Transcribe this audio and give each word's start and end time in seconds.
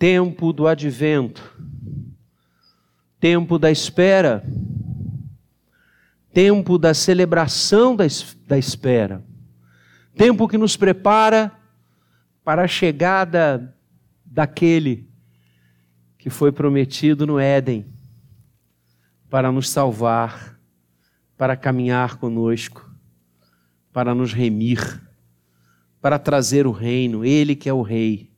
tempo 0.00 0.50
do 0.50 0.66
advento, 0.66 1.62
tempo 3.20 3.58
da 3.58 3.70
espera, 3.70 4.42
tempo 6.32 6.78
da 6.78 6.94
celebração 6.94 7.94
da, 7.94 8.06
da 8.46 8.56
espera, 8.56 9.22
tempo 10.16 10.48
que 10.48 10.56
nos 10.56 10.74
prepara 10.74 11.52
para 12.42 12.62
a 12.62 12.66
chegada 12.66 13.76
daquele 14.24 15.06
que 16.16 16.30
foi 16.30 16.50
prometido 16.50 17.26
no 17.26 17.38
Éden 17.38 17.84
para 19.28 19.52
nos 19.52 19.68
salvar, 19.68 20.58
para 21.36 21.54
caminhar 21.58 22.16
conosco, 22.16 22.90
para 23.92 24.14
nos 24.14 24.32
remir, 24.32 24.80
para 26.00 26.18
trazer 26.18 26.66
o 26.66 26.72
reino. 26.72 27.22
Ele 27.22 27.54
que 27.54 27.68
é 27.68 27.72
o 27.72 27.82
Rei, 27.82 28.29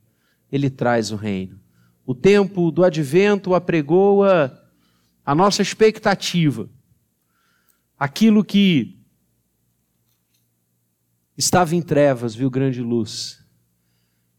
ele 0.53 0.69
traz 0.69 1.11
o 1.11 1.15
reino. 1.15 1.59
O 2.05 2.13
tempo 2.13 2.69
do 2.69 2.83
advento 2.83 3.55
apregoa 3.55 4.55
a 5.25 5.33
nossa 5.33 5.63
expectativa, 5.63 6.69
aquilo 7.97 8.45
que 8.45 8.99
estava 11.35 11.75
em 11.75 11.81
trevas, 11.81 12.35
viu 12.35 12.51
grande 12.51 12.83
luz 12.83 13.43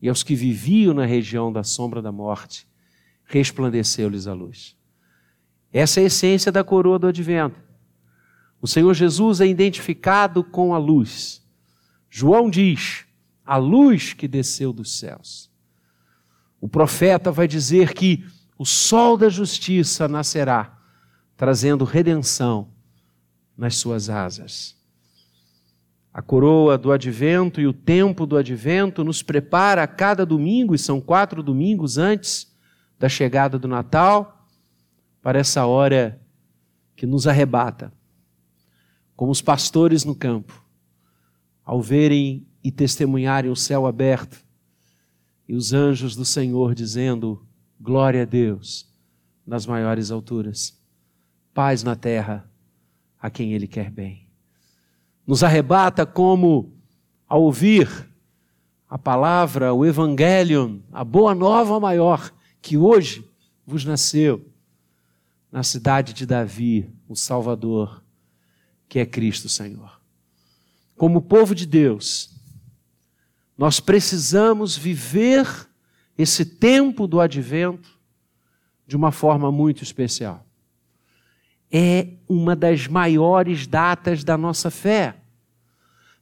e 0.01 0.09
aos 0.09 0.23
que 0.23 0.37
viviam 0.37 0.95
na 0.95 1.05
região 1.05 1.53
da 1.53 1.65
sombra 1.65 2.01
da 2.01 2.13
morte, 2.13 2.69
resplandeceu-lhes 3.25 4.29
a 4.29 4.35
luz. 4.35 4.77
Essa 5.73 5.99
é 5.99 6.05
a 6.05 6.07
essência 6.07 6.53
da 6.53 6.63
coroa 6.63 6.97
do 6.97 7.09
advento. 7.09 7.59
O 8.63 8.69
Senhor 8.69 8.95
Jesus 8.95 9.41
é 9.41 9.49
identificado 9.49 10.45
com 10.45 10.73
a 10.75 10.79
luz. 10.79 11.45
João 12.09 12.49
diz: 12.49 13.05
a 13.45 13.57
luz 13.57 14.13
que 14.13 14.29
desceu 14.29 14.73
dos 14.73 14.97
céus. 14.97 15.53
O 16.65 16.69
profeta 16.69 17.31
vai 17.31 17.47
dizer 17.47 17.93
que 17.93 18.25
o 18.57 18.65
sol 18.65 19.19
da 19.19 19.29
justiça 19.29 20.09
nascerá, 20.09 20.79
trazendo 21.37 21.85
redenção 21.85 22.71
nas 23.55 23.77
suas 23.77 24.09
asas. 24.09 24.75
A 26.11 26.23
coroa 26.23 26.79
do 26.79 26.91
advento 26.91 27.61
e 27.61 27.67
o 27.67 27.73
tempo 27.75 28.25
do 28.25 28.35
advento 28.35 29.05
nos 29.05 29.23
prepara 29.23 29.83
a 29.83 29.87
cada 29.87 30.25
domingo, 30.25 30.75
e 30.75 30.79
são 30.79 31.03
quatro 31.03 31.43
domingos 31.43 31.99
antes 31.99 32.51
da 32.99 33.11
chegada 33.11 33.59
do 33.59 33.69
Natal, 33.69 34.49
para 35.21 35.39
essa 35.39 35.67
hora 35.67 36.19
que 36.97 37.05
nos 37.05 37.27
arrebata. 37.27 37.93
Como 39.15 39.31
os 39.31 39.43
pastores 39.43 40.03
no 40.03 40.15
campo, 40.15 40.65
ao 41.63 41.83
verem 41.83 42.47
e 42.65 42.73
testemunharem 42.73 43.51
o 43.51 43.57
céu 43.57 43.87
aberto 43.87 44.44
e 45.49 45.55
os 45.55 45.73
anjos 45.73 46.17
do 46.17 46.25
Senhor 46.25 46.75
dizendo: 46.75 47.47
Glória 47.81 48.23
a 48.23 48.27
Deus 48.27 48.89
nas 49.47 49.67
maiores 49.67 50.11
alturas, 50.11 50.79
paz 51.53 51.83
na 51.83 51.95
terra 51.95 52.51
a 53.21 53.31
quem 53.31 53.53
Ele 53.53 53.67
quer 53.67 53.91
bem 53.91 54.25
nos 55.27 55.43
arrebata 55.43 56.05
como 56.05 56.73
ao 57.29 57.43
ouvir 57.43 57.89
a 58.89 58.99
palavra, 58.99 59.73
o 59.73 59.85
evangelho, 59.85 60.83
a 60.93 61.03
boa 61.03 61.35
nova 61.35 61.81
maior 61.81 62.33
que 62.61 62.77
hoje 62.77 63.29
vos 63.67 63.85
nasceu 63.85 64.47
na 65.51 65.63
cidade 65.63 66.13
de 66.13 66.27
Davi, 66.27 66.91
o 67.09 67.17
Salvador, 67.17 68.05
que 68.89 68.99
é 68.99 69.07
Cristo 69.07 69.49
Senhor. 69.49 70.01
Como 70.97 71.23
povo 71.23 71.55
de 71.55 71.67
Deus, 71.67 72.34
nós 73.57 73.81
precisamos 73.81 74.77
viver 74.77 75.47
esse 76.17 76.45
tempo 76.45 77.07
do 77.07 77.21
advento 77.21 77.99
de 78.87 78.97
uma 78.97 79.11
forma 79.11 79.51
muito 79.51 79.83
especial 79.83 80.45
é 81.77 82.07
uma 82.29 82.55
das 82.55 82.87
maiores 82.87 83.67
datas 83.67 84.23
da 84.23 84.39
nossa 84.39 84.71
fé. 84.71 85.17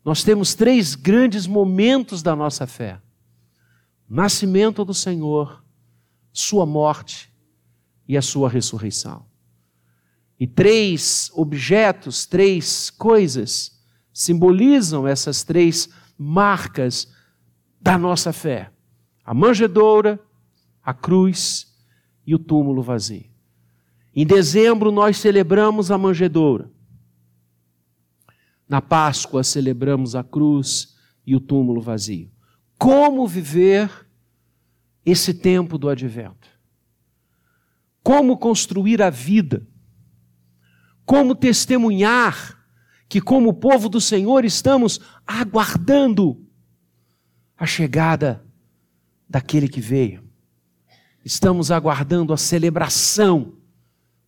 Nós 0.03 0.25
temos 0.25 0.55
três 0.55 0.95
grandes 0.95 1.47
momentos 1.47 2.23
da 2.23 2.35
nossa 2.35 2.67
fé: 2.67 2.99
nascimento 4.09 4.83
do 4.83 4.95
Senhor, 4.95 5.63
sua 6.33 6.65
morte 6.65 7.31
e 8.09 8.17
a 8.17 8.23
sua 8.23 8.49
ressurreição. 8.49 9.27
E 10.41 10.47
três 10.47 11.31
objetos, 11.35 12.25
três 12.25 12.89
coisas 12.89 13.79
simbolizam 14.11 15.07
essas 15.07 15.43
três 15.43 15.91
marcas 16.17 17.13
da 17.83 17.99
nossa 17.99 18.33
fé: 18.33 18.71
a 19.25 19.35
manjedoura, 19.35 20.21
a 20.83 20.95
cruz 20.95 21.77
e 22.25 22.35
o 22.35 22.39
túmulo 22.39 22.81
vazio. 22.81 23.31
Em 24.15 24.25
dezembro 24.25 24.93
nós 24.93 25.19
celebramos 25.19 25.91
a 25.91 25.99
manjedoura. 25.99 26.71
Na 28.69 28.81
Páscoa 28.81 29.43
celebramos 29.43 30.15
a 30.15 30.23
cruz 30.23 30.97
e 31.27 31.35
o 31.35 31.41
túmulo 31.41 31.81
vazio. 31.81 32.31
Como 32.79 33.27
viver 33.27 33.91
esse 35.05 35.35
tempo 35.35 35.77
do 35.77 35.89
advento? 35.89 36.49
Como 38.03 38.39
construir 38.39 39.03
a 39.03 39.11
vida? 39.11 39.67
Como 41.05 41.35
testemunhar 41.35 42.59
que, 43.09 43.21
como 43.21 43.55
povo 43.55 43.89
do 43.89 44.01
Senhor, 44.01 44.45
estamos 44.45 45.01
aguardando 45.27 46.42
a 47.63 47.67
chegada 47.67 48.45
daquele 49.29 49.69
que 49.69 49.81
veio? 49.81 50.25
Estamos 51.25 51.71
aguardando 51.71 52.33
a 52.33 52.37
celebração 52.37 53.55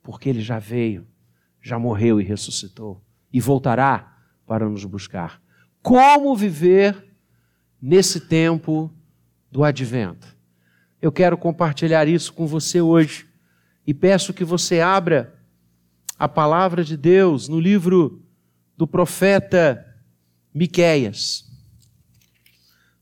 porque 0.04 0.28
ele 0.28 0.40
já 0.40 0.60
veio, 0.60 1.04
já 1.60 1.76
morreu 1.76 2.20
e 2.20 2.24
ressuscitou 2.24 3.02
e 3.32 3.40
voltará 3.40 4.18
para 4.46 4.68
nos 4.68 4.84
buscar. 4.84 5.42
Como 5.82 6.36
viver 6.36 7.12
nesse 7.82 8.20
tempo 8.20 8.88
do 9.50 9.64
advento? 9.64 10.28
Eu 11.02 11.10
quero 11.10 11.36
compartilhar 11.36 12.06
isso 12.06 12.32
com 12.32 12.46
você 12.46 12.80
hoje 12.80 13.26
e 13.84 13.92
peço 13.92 14.32
que 14.32 14.44
você 14.44 14.78
abra 14.80 15.34
a 16.16 16.28
palavra 16.28 16.84
de 16.84 16.96
Deus 16.96 17.48
no 17.48 17.58
livro 17.58 18.22
do 18.76 18.86
profeta 18.86 19.84
Miqueias, 20.54 21.43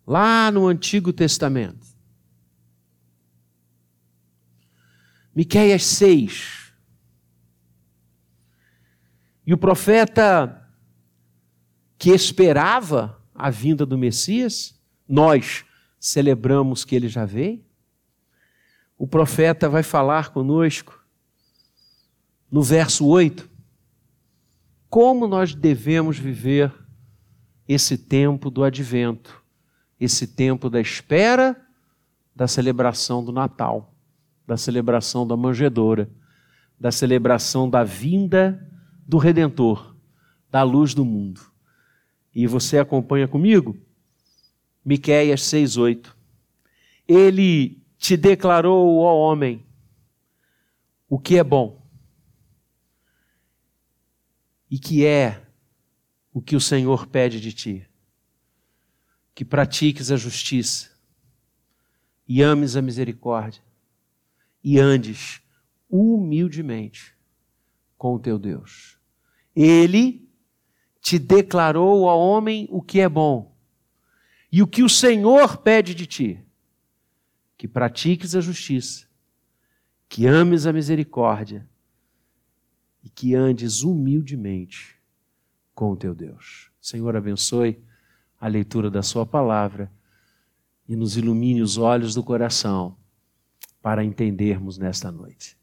lá 0.07 0.51
no 0.51 0.67
Antigo 0.67 1.13
Testamento. 1.13 1.87
Miqueias 5.35 5.85
6 5.85 6.63
e 9.47 9.53
o 9.53 9.59
profeta 9.59 10.69
que 11.99 12.11
esperava 12.11 13.21
a 13.35 13.51
vinda 13.51 13.85
do 13.85 13.99
Messias, 13.99 14.81
nós 15.09 15.65
celebramos 15.99 16.85
que 16.85 16.95
ele 16.95 17.09
já 17.09 17.25
veio. 17.25 17.65
O 18.97 19.07
profeta 19.07 19.69
vai 19.69 19.83
falar 19.83 20.31
conosco 20.31 21.01
no 22.51 22.63
verso 22.63 23.07
8 23.07 23.51
como 24.89 25.27
nós 25.27 25.55
devemos 25.55 26.19
viver 26.19 26.71
esse 27.67 27.97
tempo 27.97 28.51
do 28.51 28.63
advento, 28.63 29.42
esse 30.05 30.27
tempo 30.27 30.69
da 30.69 30.81
espera 30.81 31.57
da 32.35 32.49
celebração 32.49 33.25
do 33.25 33.31
Natal, 33.31 33.95
da 34.45 34.57
celebração 34.57 35.25
da 35.25 35.37
manjedoura, 35.37 36.11
da 36.79 36.91
celebração 36.91 37.71
da 37.71 37.85
vinda 37.85 38.69
do 39.07 39.17
Redentor, 39.17 39.95
da 40.51 40.65
luz 40.65 40.93
do 40.93 41.05
mundo. 41.05 41.41
E 42.35 42.49
você 42.49 42.79
acompanha 42.79 43.29
comigo? 43.29 43.79
Miqueias 44.85 45.43
6:8. 45.43 46.17
Ele 47.07 47.81
te 47.97 48.17
declarou, 48.17 48.99
ó 48.99 49.17
homem, 49.17 49.65
o 51.09 51.17
que 51.17 51.39
é 51.39 51.45
bom 51.45 51.81
e 54.69 54.81
que 54.81 55.07
é 55.07 55.47
o 56.33 56.43
que 56.43 56.57
o 56.57 56.61
Senhor 56.61 57.07
pede 57.07 57.41
de 57.41 57.53
ti. 57.53 57.92
Que 59.35 59.45
pratiques 59.45 60.11
a 60.11 60.17
justiça 60.17 60.91
e 62.29 62.43
ames 62.43 62.77
a 62.77 62.83
misericórdia 62.83 63.63
e 64.63 64.79
andes 64.79 65.41
humildemente 65.89 67.15
com 67.99 68.15
o 68.15 68.19
teu 68.19 68.39
Deus. 68.39 68.99
Ele 69.55 70.29
te 71.01 71.19
declarou 71.19 72.09
ao 72.09 72.19
homem 72.19 72.67
o 72.71 72.81
que 72.81 73.01
é 73.01 73.09
bom 73.09 73.55
e 74.51 74.63
o 74.63 74.67
que 74.67 74.83
o 74.83 74.89
Senhor 74.89 75.59
pede 75.59 75.95
de 75.95 76.07
ti: 76.07 76.41
que 77.57 77.69
pratiques 77.69 78.35
a 78.35 78.41
justiça, 78.41 79.07
que 80.09 80.27
ames 80.27 80.67
a 80.67 80.73
misericórdia 80.73 81.69
e 83.03 83.11
que 83.11 83.35
andes 83.35 83.83
humildemente 83.83 84.97
com 85.75 85.91
o 85.91 85.97
teu 85.97 86.15
Deus. 86.15 86.71
Senhor, 86.81 87.17
abençoe 87.17 87.83
a 88.43 88.49
leitura 88.49 88.91
da 88.91 89.05
Sua 89.05 89.25
palavra 89.25 89.89
e 90.89 90.97
nos 90.97 91.17
ilumine 91.17 91.63
os 91.63 91.79
olhos 91.79 92.13
do 92.13 92.25
coração 92.25 92.97
para 93.81 94.03
entendermos 94.03 94.77
nesta 94.77 95.13
noite. 95.13 95.57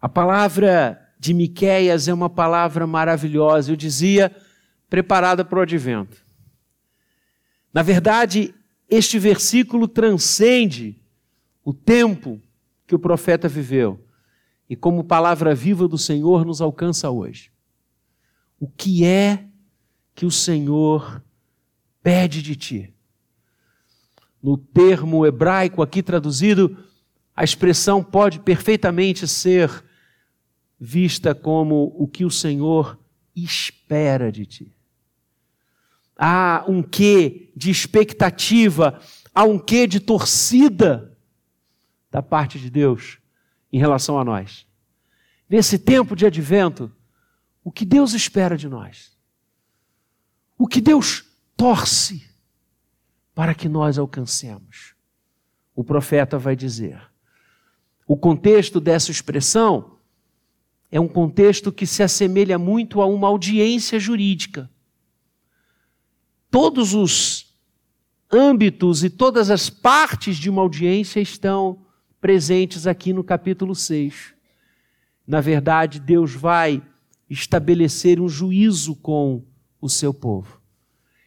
A 0.00 0.08
palavra 0.08 1.12
de 1.18 1.34
Miqueias 1.34 2.06
é 2.06 2.14
uma 2.14 2.30
palavra 2.30 2.86
maravilhosa, 2.86 3.72
eu 3.72 3.76
dizia, 3.76 4.32
preparada 4.88 5.44
para 5.44 5.58
o 5.58 5.62
advento. 5.62 6.24
Na 7.72 7.82
verdade, 7.82 8.54
este 8.88 9.18
versículo 9.18 9.88
transcende 9.88 11.02
o 11.64 11.74
tempo 11.74 12.40
que 12.86 12.94
o 12.94 13.00
profeta 13.00 13.48
viveu 13.48 14.00
e 14.70 14.76
como 14.76 15.02
palavra 15.02 15.52
viva 15.56 15.88
do 15.88 15.98
Senhor 15.98 16.44
nos 16.44 16.60
alcança 16.60 17.10
hoje. 17.10 17.50
O 18.60 18.68
que 18.68 19.04
é 19.04 19.44
que 20.14 20.24
o 20.24 20.30
Senhor 20.30 21.20
pede 22.04 22.42
de 22.42 22.54
ti? 22.54 22.94
No 24.42 24.58
termo 24.58 25.24
hebraico 25.24 25.82
aqui 25.82 26.02
traduzido, 26.02 26.76
a 27.34 27.42
expressão 27.42 28.04
pode 28.04 28.38
perfeitamente 28.38 29.26
ser 29.26 29.82
vista 30.78 31.34
como 31.34 31.94
o 31.98 32.06
que 32.06 32.26
o 32.26 32.30
Senhor 32.30 33.00
espera 33.34 34.30
de 34.30 34.44
ti. 34.44 34.76
Há 36.16 36.64
um 36.68 36.82
quê 36.82 37.50
de 37.56 37.70
expectativa, 37.70 39.00
há 39.34 39.44
um 39.44 39.58
quê 39.58 39.86
de 39.86 39.98
torcida 39.98 41.16
da 42.10 42.22
parte 42.22 42.58
de 42.60 42.70
Deus 42.70 43.18
em 43.72 43.78
relação 43.78 44.18
a 44.18 44.24
nós. 44.24 44.66
Nesse 45.48 45.78
tempo 45.78 46.14
de 46.14 46.26
advento, 46.26 46.92
o 47.64 47.72
que 47.72 47.84
Deus 47.86 48.12
espera 48.12 48.56
de 48.56 48.68
nós? 48.68 49.16
O 50.56 50.68
que 50.68 50.80
Deus 50.80 51.33
torce 51.56 52.28
para 53.34 53.54
que 53.54 53.68
nós 53.68 53.98
alcancemos? 53.98 54.94
O 55.74 55.82
profeta 55.82 56.38
vai 56.38 56.54
dizer. 56.54 57.00
O 58.06 58.16
contexto 58.16 58.80
dessa 58.80 59.10
expressão 59.10 59.98
é 60.90 61.00
um 61.00 61.08
contexto 61.08 61.72
que 61.72 61.86
se 61.86 62.02
assemelha 62.02 62.58
muito 62.58 63.00
a 63.00 63.06
uma 63.06 63.26
audiência 63.26 63.98
jurídica. 63.98 64.70
Todos 66.50 66.94
os 66.94 67.52
âmbitos 68.30 69.02
e 69.02 69.10
todas 69.10 69.50
as 69.50 69.68
partes 69.68 70.36
de 70.36 70.48
uma 70.48 70.62
audiência 70.62 71.20
estão 71.20 71.84
presentes 72.20 72.86
aqui 72.86 73.12
no 73.12 73.24
capítulo 73.24 73.74
6. 73.74 74.34
Na 75.26 75.40
verdade, 75.40 75.98
Deus 75.98 76.34
vai 76.34 76.82
estabelecer 77.28 78.20
um 78.20 78.28
juízo 78.28 78.94
com 78.96 79.44
o 79.80 79.88
seu 79.88 80.12
povo. 80.12 80.63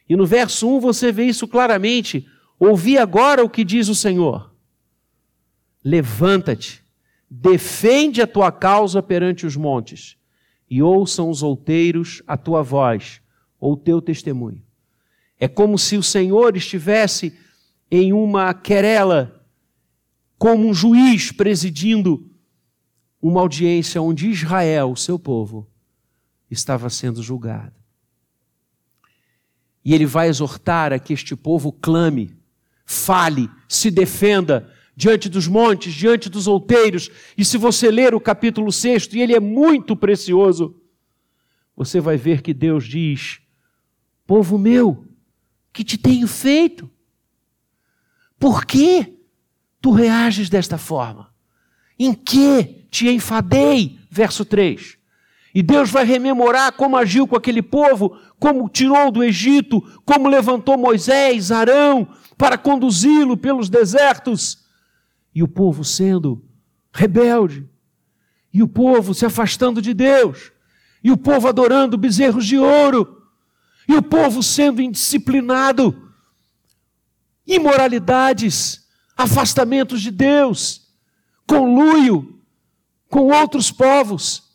E 0.08 0.16
no 0.16 0.26
verso 0.26 0.68
1 0.68 0.80
você 0.80 1.12
vê 1.12 1.24
isso 1.24 1.46
claramente. 1.46 2.26
Ouvi 2.58 2.96
agora 2.96 3.44
o 3.44 3.50
que 3.50 3.64
diz 3.64 3.88
o 3.88 3.94
Senhor. 3.94 4.52
Levanta-te, 5.84 6.82
defende 7.30 8.20
a 8.22 8.26
tua 8.26 8.50
causa 8.50 9.02
perante 9.02 9.46
os 9.46 9.56
montes, 9.56 10.16
e 10.68 10.82
ouçam 10.82 11.30
os 11.30 11.42
outeiros 11.42 12.22
a 12.26 12.36
tua 12.36 12.62
voz, 12.62 13.20
ou 13.60 13.74
o 13.74 13.76
teu 13.76 14.02
testemunho. 14.02 14.62
É 15.38 15.46
como 15.46 15.78
se 15.78 15.96
o 15.96 16.02
Senhor 16.02 16.56
estivesse 16.56 17.36
em 17.90 18.12
uma 18.12 18.52
querela 18.52 19.34
como 20.36 20.68
um 20.68 20.74
juiz 20.74 21.32
presidindo 21.32 22.30
uma 23.20 23.40
audiência 23.40 24.00
onde 24.00 24.28
Israel, 24.28 24.94
seu 24.94 25.18
povo, 25.18 25.68
estava 26.50 26.88
sendo 26.88 27.22
julgado. 27.22 27.77
E 29.88 29.94
ele 29.94 30.04
vai 30.04 30.28
exortar 30.28 30.92
a 30.92 30.98
que 30.98 31.14
este 31.14 31.34
povo 31.34 31.72
clame, 31.72 32.36
fale, 32.84 33.48
se 33.66 33.90
defenda 33.90 34.70
diante 34.94 35.30
dos 35.30 35.48
montes, 35.48 35.94
diante 35.94 36.28
dos 36.28 36.46
outeiros. 36.46 37.10
E 37.38 37.42
se 37.42 37.56
você 37.56 37.90
ler 37.90 38.14
o 38.14 38.20
capítulo 38.20 38.70
6, 38.70 39.08
e 39.14 39.20
ele 39.20 39.34
é 39.34 39.40
muito 39.40 39.96
precioso, 39.96 40.78
você 41.74 42.00
vai 42.00 42.18
ver 42.18 42.42
que 42.42 42.52
Deus 42.52 42.84
diz: 42.84 43.40
Povo 44.26 44.58
meu, 44.58 45.06
que 45.72 45.82
te 45.82 45.96
tenho 45.96 46.28
feito? 46.28 46.90
Por 48.38 48.66
quê? 48.66 49.14
tu 49.80 49.92
reages 49.92 50.50
desta 50.50 50.76
forma? 50.76 51.32
Em 51.98 52.12
que 52.12 52.86
te 52.90 53.08
enfadei? 53.08 53.98
Verso 54.10 54.44
3. 54.44 54.97
E 55.58 55.62
Deus 55.64 55.90
vai 55.90 56.04
rememorar 56.04 56.70
como 56.74 56.96
agiu 56.96 57.26
com 57.26 57.34
aquele 57.34 57.60
povo, 57.62 58.16
como 58.38 58.68
tirou 58.68 59.10
do 59.10 59.24
Egito, 59.24 59.80
como 60.04 60.28
levantou 60.28 60.78
Moisés, 60.78 61.50
Arão, 61.50 62.06
para 62.36 62.56
conduzi-lo 62.56 63.36
pelos 63.36 63.68
desertos. 63.68 64.58
E 65.34 65.42
o 65.42 65.48
povo 65.48 65.82
sendo 65.82 66.44
rebelde, 66.92 67.68
e 68.54 68.62
o 68.62 68.68
povo 68.68 69.12
se 69.12 69.26
afastando 69.26 69.82
de 69.82 69.92
Deus, 69.92 70.52
e 71.02 71.10
o 71.10 71.16
povo 71.16 71.48
adorando 71.48 71.98
bezerros 71.98 72.46
de 72.46 72.56
ouro, 72.56 73.20
e 73.88 73.96
o 73.96 74.02
povo 74.02 74.44
sendo 74.44 74.80
indisciplinado, 74.80 76.08
imoralidades, 77.44 78.86
afastamentos 79.16 80.02
de 80.02 80.12
Deus, 80.12 80.88
conluio 81.48 82.40
com 83.10 83.32
outros 83.32 83.72
povos. 83.72 84.47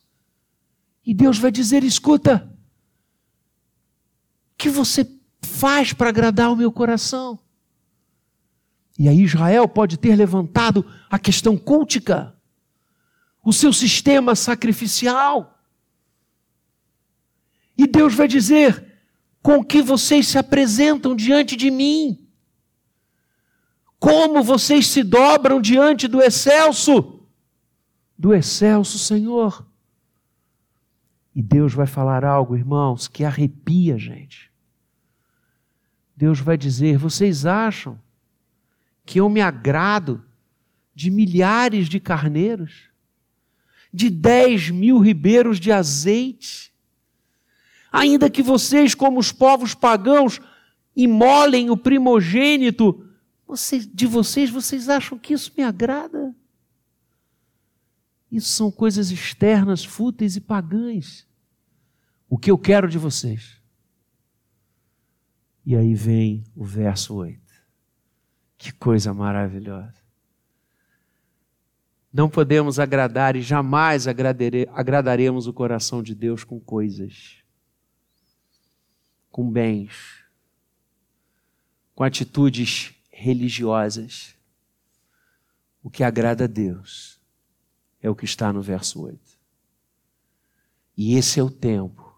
E 1.06 1.14
Deus 1.14 1.38
vai 1.38 1.52
dizer: 1.52 1.84
escuta, 1.84 2.50
o 4.54 4.58
que 4.58 4.70
você 4.70 5.10
faz 5.42 5.94
para 5.94 6.10
agradar 6.10 6.52
o 6.52 6.56
meu 6.56 6.72
coração? 6.72 7.40
E 8.98 9.10
aí 9.10 9.22
Israel 9.22 9.68
pode 9.68 9.98
ter 9.98 10.16
levantado 10.16 10.86
a 11.10 11.18
questão 11.18 11.58
cultica, 11.58 12.36
o 13.44 13.52
seu 13.52 13.74
sistema 13.74 14.36
sacrificial. 14.36 15.60
E 17.78 17.88
Deus 17.88 18.14
vai 18.14 18.28
dizer: 18.28 19.02
com 19.42 19.64
que 19.64 19.82
vocês 19.82 20.28
se 20.28 20.38
apresentam 20.38 21.16
diante 21.16 21.56
de 21.56 21.70
mim? 21.70 22.20
Como 24.00 24.44
vocês 24.44 24.88
se 24.88 25.04
dobram 25.04 25.62
diante 25.62 26.08
do 26.08 26.22
excelso, 26.22 27.26
do 28.18 28.34
excelso 28.34 29.00
Senhor. 29.00 29.66
E 31.36 31.42
Deus 31.42 31.74
vai 31.74 31.88
falar 31.88 32.24
algo, 32.24 32.56
irmãos, 32.56 33.08
que 33.08 33.24
arrepia 33.24 33.96
a 33.96 33.98
gente. 33.98 34.52
Deus 36.16 36.40
vai 36.40 36.58
dizer: 36.58 36.98
vocês 36.98 37.46
acham 37.46 38.00
que 39.06 39.20
eu 39.20 39.28
me 39.30 39.42
agrado 39.42 40.24
de 40.94 41.10
milhares 41.10 41.90
de 41.90 42.00
carneiros, 42.00 42.90
de 43.92 44.10
dez 44.10 44.70
mil 44.70 45.00
ribeiros 45.00 45.60
de 45.60 45.72
azeite? 45.72 46.72
Ainda 47.92 48.30
que 48.30 48.42
vocês, 48.42 48.96
como 48.96 49.20
os 49.20 49.32
povos 49.32 49.74
pagãos, 49.74 50.40
imolem 50.96 51.70
o 51.70 51.78
primogênito 51.78 53.08
vocês, 53.48 53.86
de 53.86 54.08
vocês, 54.08 54.50
vocês 54.50 54.90
acham 54.90 55.18
que 55.18 55.34
isso 55.34 55.52
me 55.56 55.64
agrada? 55.64 56.34
Isso 58.34 58.50
são 58.50 58.72
coisas 58.72 59.12
externas, 59.12 59.86
fúteis 59.86 60.36
e 60.36 60.42
pagãs. 60.42 61.28
O 62.28 62.36
que 62.36 62.50
eu 62.50 62.58
quero 62.58 62.90
de 62.90 62.98
vocês? 62.98 63.62
E 65.64 65.76
aí 65.76 65.94
vem 65.94 66.44
o 66.56 66.66
verso 66.66 67.14
8. 67.14 67.40
Que 68.58 68.74
coisa 68.74 69.14
maravilhosa. 69.14 70.02
Não 72.12 72.28
podemos 72.28 72.80
agradar 72.80 73.36
e 73.36 73.42
jamais 73.44 74.08
agradaremos 74.08 75.46
o 75.46 75.54
coração 75.54 76.02
de 76.02 76.16
Deus 76.16 76.44
com 76.44 76.60
coisas, 76.60 77.38
com 79.30 79.48
bens, 79.48 80.24
com 81.94 82.04
atitudes 82.04 82.96
religiosas. 83.12 84.34
O 85.84 85.90
que 85.92 86.04
agrada 86.04 86.46
a 86.46 86.48
Deus 86.48 87.13
é 88.04 88.10
o 88.10 88.16
que 88.16 88.26
está 88.26 88.52
no 88.52 88.62
verso 88.62 89.02
8. 89.02 89.40
E 90.96 91.16
esse 91.16 91.40
é 91.40 91.44
o 91.44 91.50
tempo 91.50 92.14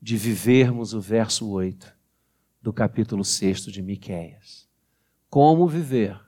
de 0.00 0.16
vivermos 0.16 0.94
o 0.94 1.00
verso 1.00 1.48
8 1.48 1.92
do 2.62 2.72
capítulo 2.72 3.24
6 3.24 3.64
de 3.64 3.82
Miqueias. 3.82 4.68
Como 5.28 5.66
viver 5.66 6.18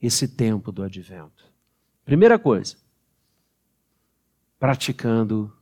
esse 0.00 0.26
tempo 0.26 0.72
do 0.72 0.82
advento? 0.82 1.50
Primeira 2.04 2.36
coisa, 2.36 2.76
praticando 4.58 5.56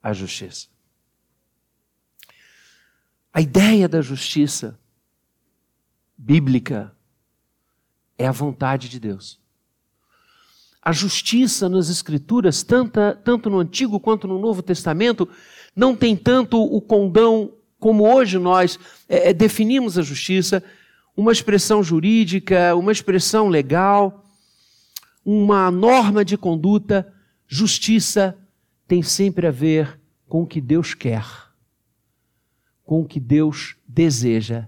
a 0.00 0.12
justiça. 0.12 0.68
A 3.32 3.40
ideia 3.40 3.88
da 3.88 4.00
justiça 4.00 4.78
bíblica 6.16 6.96
é 8.16 8.26
a 8.26 8.32
vontade 8.32 8.88
de 8.88 9.00
Deus. 9.00 9.39
A 10.82 10.92
justiça 10.92 11.68
nas 11.68 11.90
Escrituras, 11.90 12.62
tanto 12.62 13.50
no 13.50 13.58
Antigo 13.58 14.00
quanto 14.00 14.26
no 14.26 14.38
Novo 14.38 14.62
Testamento, 14.62 15.28
não 15.76 15.94
tem 15.94 16.16
tanto 16.16 16.60
o 16.60 16.80
condão 16.80 17.52
como 17.78 18.04
hoje 18.04 18.38
nós 18.38 18.78
é, 19.08 19.30
é 19.30 19.32
definimos 19.32 19.98
a 19.98 20.02
justiça, 20.02 20.62
uma 21.16 21.32
expressão 21.32 21.82
jurídica, 21.82 22.74
uma 22.76 22.92
expressão 22.92 23.48
legal. 23.48 24.24
uma 25.24 25.70
norma 25.70 26.24
de 26.24 26.36
conduta, 26.36 27.06
justiça 27.46 28.36
tem 28.88 29.02
sempre 29.02 29.46
a 29.46 29.50
ver 29.50 30.00
com 30.26 30.42
o 30.42 30.46
que 30.46 30.60
Deus 30.60 30.94
quer, 30.94 31.24
com 32.84 33.02
o 33.02 33.04
que 33.04 33.20
Deus 33.20 33.76
deseja, 33.86 34.66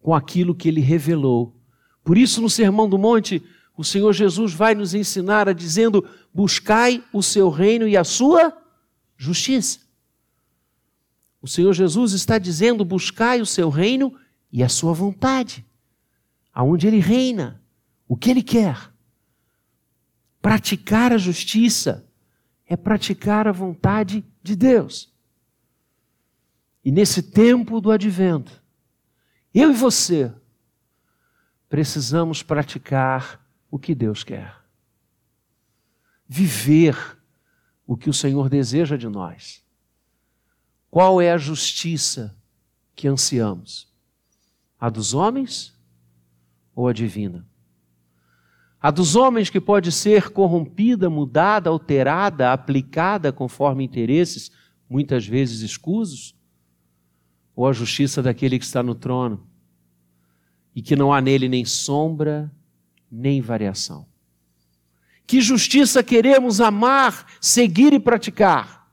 com 0.00 0.14
aquilo 0.14 0.54
que 0.54 0.68
Ele 0.68 0.80
revelou. 0.80 1.54
Por 2.04 2.16
isso, 2.16 2.40
no 2.40 2.48
Sermão 2.48 2.88
do 2.88 2.96
Monte, 2.96 3.42
o 3.76 3.84
Senhor 3.84 4.12
Jesus 4.12 4.54
vai 4.54 4.74
nos 4.74 4.94
ensinar 4.94 5.48
a 5.48 5.52
dizendo: 5.52 6.08
buscai 6.32 7.04
o 7.12 7.22
seu 7.22 7.50
reino 7.50 7.86
e 7.86 7.96
a 7.96 8.04
sua 8.04 8.56
justiça. 9.16 9.80
O 11.42 11.46
Senhor 11.46 11.72
Jesus 11.74 12.12
está 12.12 12.38
dizendo: 12.38 12.84
buscai 12.84 13.40
o 13.40 13.46
seu 13.46 13.68
reino 13.68 14.18
e 14.50 14.62
a 14.62 14.68
sua 14.68 14.94
vontade, 14.94 15.64
aonde 16.52 16.86
ele 16.86 16.98
reina, 16.98 17.62
o 18.08 18.16
que 18.16 18.30
ele 18.30 18.42
quer. 18.42 18.90
Praticar 20.40 21.12
a 21.12 21.18
justiça 21.18 22.08
é 22.66 22.76
praticar 22.76 23.46
a 23.46 23.52
vontade 23.52 24.24
de 24.42 24.56
Deus. 24.56 25.12
E 26.82 26.90
nesse 26.90 27.20
tempo 27.20 27.80
do 27.80 27.90
advento, 27.90 28.62
eu 29.52 29.70
e 29.70 29.74
você 29.74 30.32
precisamos 31.68 32.42
praticar 32.42 33.45
o 33.76 33.78
que 33.78 33.94
Deus 33.94 34.24
quer. 34.24 34.56
Viver 36.26 36.96
o 37.86 37.96
que 37.96 38.10
o 38.10 38.14
Senhor 38.14 38.48
deseja 38.48 38.96
de 38.96 39.08
nós. 39.08 39.62
Qual 40.90 41.20
é 41.20 41.30
a 41.30 41.38
justiça 41.38 42.36
que 42.94 43.06
ansiamos? 43.06 43.86
A 44.80 44.88
dos 44.88 45.14
homens 45.14 45.78
ou 46.74 46.88
a 46.88 46.92
divina? 46.92 47.46
A 48.80 48.90
dos 48.90 49.14
homens 49.14 49.50
que 49.50 49.60
pode 49.60 49.92
ser 49.92 50.30
corrompida, 50.30 51.10
mudada, 51.10 51.68
alterada, 51.68 52.52
aplicada 52.52 53.32
conforme 53.32 53.84
interesses, 53.84 54.50
muitas 54.88 55.26
vezes 55.26 55.60
escusos? 55.60 56.34
Ou 57.54 57.66
a 57.66 57.72
justiça 57.72 58.22
daquele 58.22 58.58
que 58.58 58.64
está 58.64 58.82
no 58.82 58.94
trono 58.94 59.46
e 60.74 60.82
que 60.82 60.96
não 60.96 61.12
há 61.12 61.20
nele 61.20 61.48
nem 61.48 61.64
sombra, 61.64 62.52
nem 63.10 63.40
variação? 63.40 64.06
Que 65.26 65.40
justiça 65.40 66.02
queremos 66.02 66.60
amar, 66.60 67.26
seguir 67.40 67.92
e 67.92 67.98
praticar? 67.98 68.90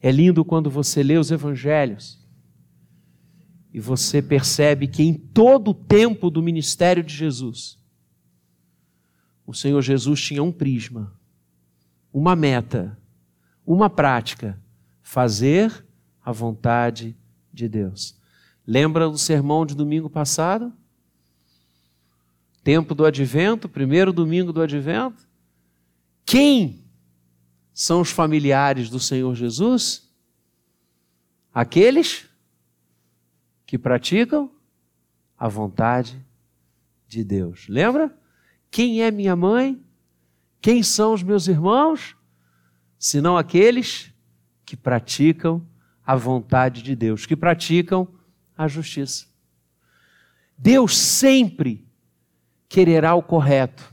É 0.00 0.10
lindo 0.12 0.44
quando 0.44 0.70
você 0.70 1.02
lê 1.02 1.16
os 1.16 1.30
evangelhos 1.30 2.22
e 3.72 3.80
você 3.80 4.22
percebe 4.22 4.86
que 4.86 5.02
em 5.02 5.14
todo 5.14 5.72
o 5.72 5.74
tempo 5.74 6.30
do 6.30 6.42
ministério 6.42 7.02
de 7.02 7.12
Jesus, 7.12 7.76
o 9.44 9.52
Senhor 9.52 9.82
Jesus 9.82 10.20
tinha 10.20 10.42
um 10.42 10.52
prisma, 10.52 11.12
uma 12.12 12.36
meta, 12.36 12.96
uma 13.66 13.90
prática: 13.90 14.62
fazer 15.02 15.84
a 16.24 16.30
vontade 16.30 17.16
de 17.52 17.68
Deus. 17.68 18.16
Lembra 18.66 19.08
do 19.08 19.18
sermão 19.18 19.66
de 19.66 19.74
domingo 19.74 20.08
passado? 20.08 20.72
Tempo 22.64 22.94
do 22.94 23.04
advento, 23.04 23.68
primeiro 23.68 24.10
domingo 24.10 24.50
do 24.50 24.62
advento. 24.62 25.28
Quem 26.24 26.82
são 27.74 28.00
os 28.00 28.10
familiares 28.10 28.88
do 28.88 28.98
Senhor 28.98 29.34
Jesus? 29.34 30.10
Aqueles 31.52 32.26
que 33.66 33.76
praticam 33.76 34.50
a 35.38 35.46
vontade 35.46 36.24
de 37.06 37.22
Deus. 37.22 37.68
Lembra? 37.68 38.16
Quem 38.70 39.02
é 39.02 39.10
minha 39.10 39.36
mãe? 39.36 39.80
Quem 40.60 40.82
são 40.82 41.12
os 41.12 41.22
meus 41.22 41.46
irmãos? 41.46 42.16
Senão 42.98 43.36
aqueles 43.36 44.10
que 44.64 44.74
praticam 44.74 45.62
a 46.04 46.16
vontade 46.16 46.82
de 46.82 46.96
Deus, 46.96 47.26
que 47.26 47.36
praticam 47.36 48.08
a 48.56 48.66
justiça. 48.66 49.26
Deus 50.56 50.96
sempre 50.96 51.86
quererá 52.74 53.14
o 53.14 53.22
correto, 53.22 53.84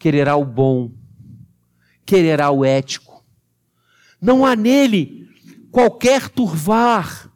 quererá 0.00 0.34
o 0.34 0.44
bom, 0.44 0.90
quererá 2.04 2.50
o 2.50 2.64
ético. 2.64 3.24
Não 4.20 4.44
há 4.44 4.56
nele 4.56 5.28
qualquer 5.70 6.28
turvar, 6.28 7.30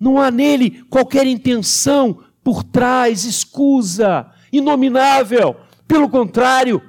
não 0.00 0.18
há 0.18 0.30
nele 0.30 0.82
qualquer 0.84 1.26
intenção 1.26 2.24
por 2.42 2.64
trás, 2.64 3.26
escusa, 3.26 4.32
inominável. 4.50 5.54
Pelo 5.86 6.08
contrário, 6.08 6.80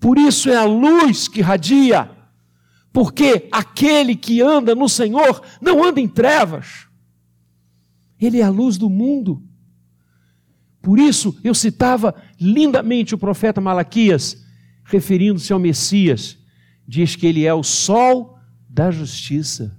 por 0.00 0.16
isso 0.16 0.48
é 0.48 0.56
a 0.56 0.64
luz 0.64 1.28
que 1.28 1.42
radia, 1.42 2.10
porque 2.90 3.46
aquele 3.52 4.16
que 4.16 4.40
anda 4.40 4.74
no 4.74 4.88
Senhor 4.88 5.42
não 5.60 5.84
anda 5.84 6.00
em 6.00 6.08
trevas, 6.08 6.86
ele 8.18 8.40
é 8.40 8.42
a 8.42 8.48
luz 8.48 8.78
do 8.78 8.88
mundo. 8.88 9.45
Por 10.86 11.00
isso 11.00 11.36
eu 11.42 11.52
citava 11.52 12.14
lindamente 12.40 13.12
o 13.12 13.18
profeta 13.18 13.60
Malaquias, 13.60 14.46
referindo-se 14.84 15.52
ao 15.52 15.58
Messias, 15.58 16.38
diz 16.86 17.16
que 17.16 17.26
ele 17.26 17.44
é 17.44 17.52
o 17.52 17.64
sol 17.64 18.38
da 18.68 18.92
justiça, 18.92 19.76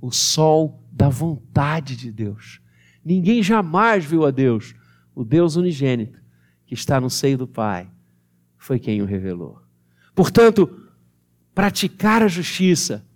o 0.00 0.10
sol 0.10 0.82
da 0.90 1.08
vontade 1.08 1.94
de 1.94 2.10
Deus. 2.10 2.60
Ninguém 3.04 3.44
jamais 3.44 4.04
viu 4.04 4.26
a 4.26 4.32
Deus, 4.32 4.74
o 5.14 5.22
Deus 5.22 5.54
unigênito, 5.54 6.18
que 6.66 6.74
está 6.74 7.00
no 7.00 7.08
seio 7.08 7.38
do 7.38 7.46
Pai, 7.46 7.88
foi 8.56 8.80
quem 8.80 9.00
o 9.00 9.04
revelou. 9.04 9.60
Portanto, 10.16 10.68
praticar 11.54 12.24
a 12.24 12.28
justiça 12.28 13.06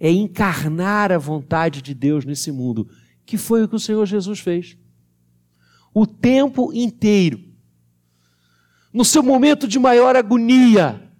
é 0.00 0.10
encarnar 0.10 1.12
a 1.12 1.18
vontade 1.18 1.80
de 1.80 1.94
Deus 1.94 2.24
nesse 2.24 2.50
mundo, 2.50 2.90
que 3.24 3.36
foi 3.36 3.62
o 3.62 3.68
que 3.68 3.76
o 3.76 3.80
Senhor 3.80 4.04
Jesus 4.04 4.40
fez. 4.40 4.76
O 5.98 6.06
tempo 6.06 6.72
inteiro, 6.72 7.42
no 8.94 9.04
seu 9.04 9.20
momento 9.20 9.66
de 9.66 9.80
maior 9.80 10.14
agonia, 10.14 11.10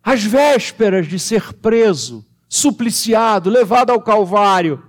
às 0.00 0.22
vésperas 0.22 1.08
de 1.08 1.18
ser 1.18 1.52
preso, 1.54 2.24
supliciado, 2.48 3.50
levado 3.50 3.90
ao 3.90 4.00
Calvário, 4.00 4.80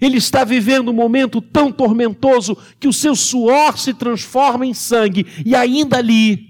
ele 0.00 0.16
está 0.16 0.42
vivendo 0.42 0.88
um 0.88 0.92
momento 0.92 1.40
tão 1.40 1.70
tormentoso 1.70 2.58
que 2.80 2.88
o 2.88 2.92
seu 2.92 3.14
suor 3.14 3.78
se 3.78 3.94
transforma 3.94 4.66
em 4.66 4.74
sangue, 4.74 5.24
e 5.46 5.54
ainda 5.54 5.98
ali, 5.98 6.48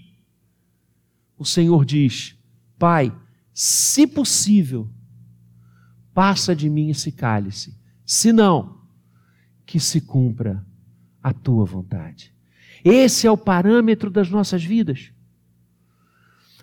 o 1.36 1.44
Senhor 1.44 1.84
diz: 1.84 2.34
Pai, 2.78 3.14
se 3.52 4.06
possível, 4.06 4.88
passa 6.14 6.56
de 6.56 6.70
mim 6.70 6.88
esse 6.88 7.12
cálice, 7.12 7.78
se 8.06 8.32
não, 8.32 8.80
que 9.66 9.78
se 9.78 10.00
cumpra 10.00 10.64
a 11.22 11.32
tua 11.32 11.64
vontade. 11.64 12.34
Esse 12.84 13.26
é 13.26 13.30
o 13.30 13.36
parâmetro 13.36 14.10
das 14.10 14.28
nossas 14.28 14.64
vidas. 14.64 15.12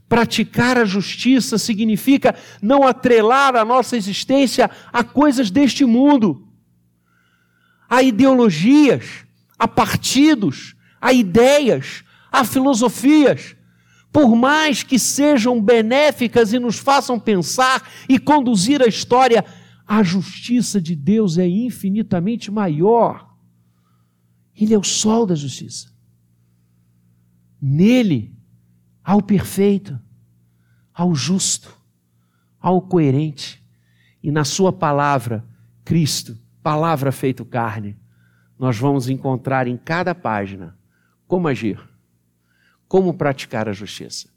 Praticar 0.07 0.77
a 0.77 0.85
justiça 0.85 1.57
significa 1.57 2.35
não 2.61 2.85
atrelar 2.85 3.55
a 3.55 3.63
nossa 3.63 3.95
existência 3.95 4.69
a 4.91 5.03
coisas 5.03 5.51
deste 5.51 5.85
mundo 5.85 6.49
a 7.89 8.03
ideologias, 8.03 9.25
a 9.57 9.67
partidos, 9.67 10.75
a 11.01 11.11
ideias, 11.11 12.03
a 12.31 12.45
filosofias, 12.45 13.55
por 14.11 14.35
mais 14.35 14.83
que 14.83 14.99
sejam 14.99 15.59
benéficas 15.61 16.53
e 16.53 16.59
nos 16.59 16.77
façam 16.77 17.19
pensar 17.19 17.89
e 18.07 18.19
conduzir 18.19 18.81
a 18.81 18.87
história, 18.87 19.43
a 19.87 20.03
justiça 20.03 20.79
de 20.79 20.95
Deus 20.95 21.37
é 21.37 21.47
infinitamente 21.47 22.51
maior. 22.51 23.28
Ele 24.59 24.73
é 24.73 24.77
o 24.77 24.83
sol 24.83 25.25
da 25.25 25.35
justiça. 25.35 25.89
Nele, 27.61 28.35
ao 29.03 29.21
perfeito, 29.21 29.97
ao 30.93 31.15
justo, 31.15 31.77
ao 32.59 32.81
coerente, 32.81 33.63
e 34.21 34.31
na 34.31 34.43
Sua 34.43 34.73
palavra, 34.73 35.45
Cristo 35.85 36.37
palavra 36.61 37.11
feito 37.11 37.45
carne, 37.45 37.97
nós 38.57 38.77
vamos 38.77 39.09
encontrar 39.09 39.65
em 39.65 39.77
cada 39.77 40.13
página 40.13 40.77
como 41.25 41.47
agir, 41.47 41.79
como 42.87 43.13
praticar 43.13 43.69
a 43.69 43.73
justiça. 43.73 44.29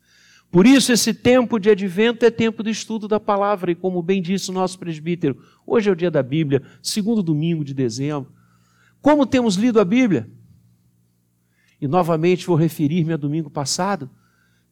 Por 0.50 0.66
isso, 0.66 0.92
esse 0.92 1.12
tempo 1.12 1.58
de 1.58 1.70
advento 1.70 2.24
é 2.24 2.30
tempo 2.30 2.62
de 2.62 2.70
estudo 2.70 3.08
da 3.08 3.18
palavra, 3.18 3.72
e 3.72 3.74
como 3.74 4.02
bem 4.02 4.22
disse 4.22 4.50
o 4.50 4.54
nosso 4.54 4.78
presbítero, 4.78 5.42
hoje 5.66 5.88
é 5.88 5.92
o 5.92 5.96
dia 5.96 6.10
da 6.10 6.22
Bíblia, 6.22 6.62
segundo 6.80 7.22
domingo 7.22 7.64
de 7.64 7.74
dezembro. 7.74 8.32
Como 9.02 9.26
temos 9.26 9.56
lido 9.56 9.78
a 9.80 9.84
Bíblia? 9.84 10.30
E 11.80 11.86
novamente 11.86 12.46
vou 12.46 12.56
referir-me 12.56 13.12
a 13.12 13.16
domingo 13.16 13.50
passado. 13.50 14.08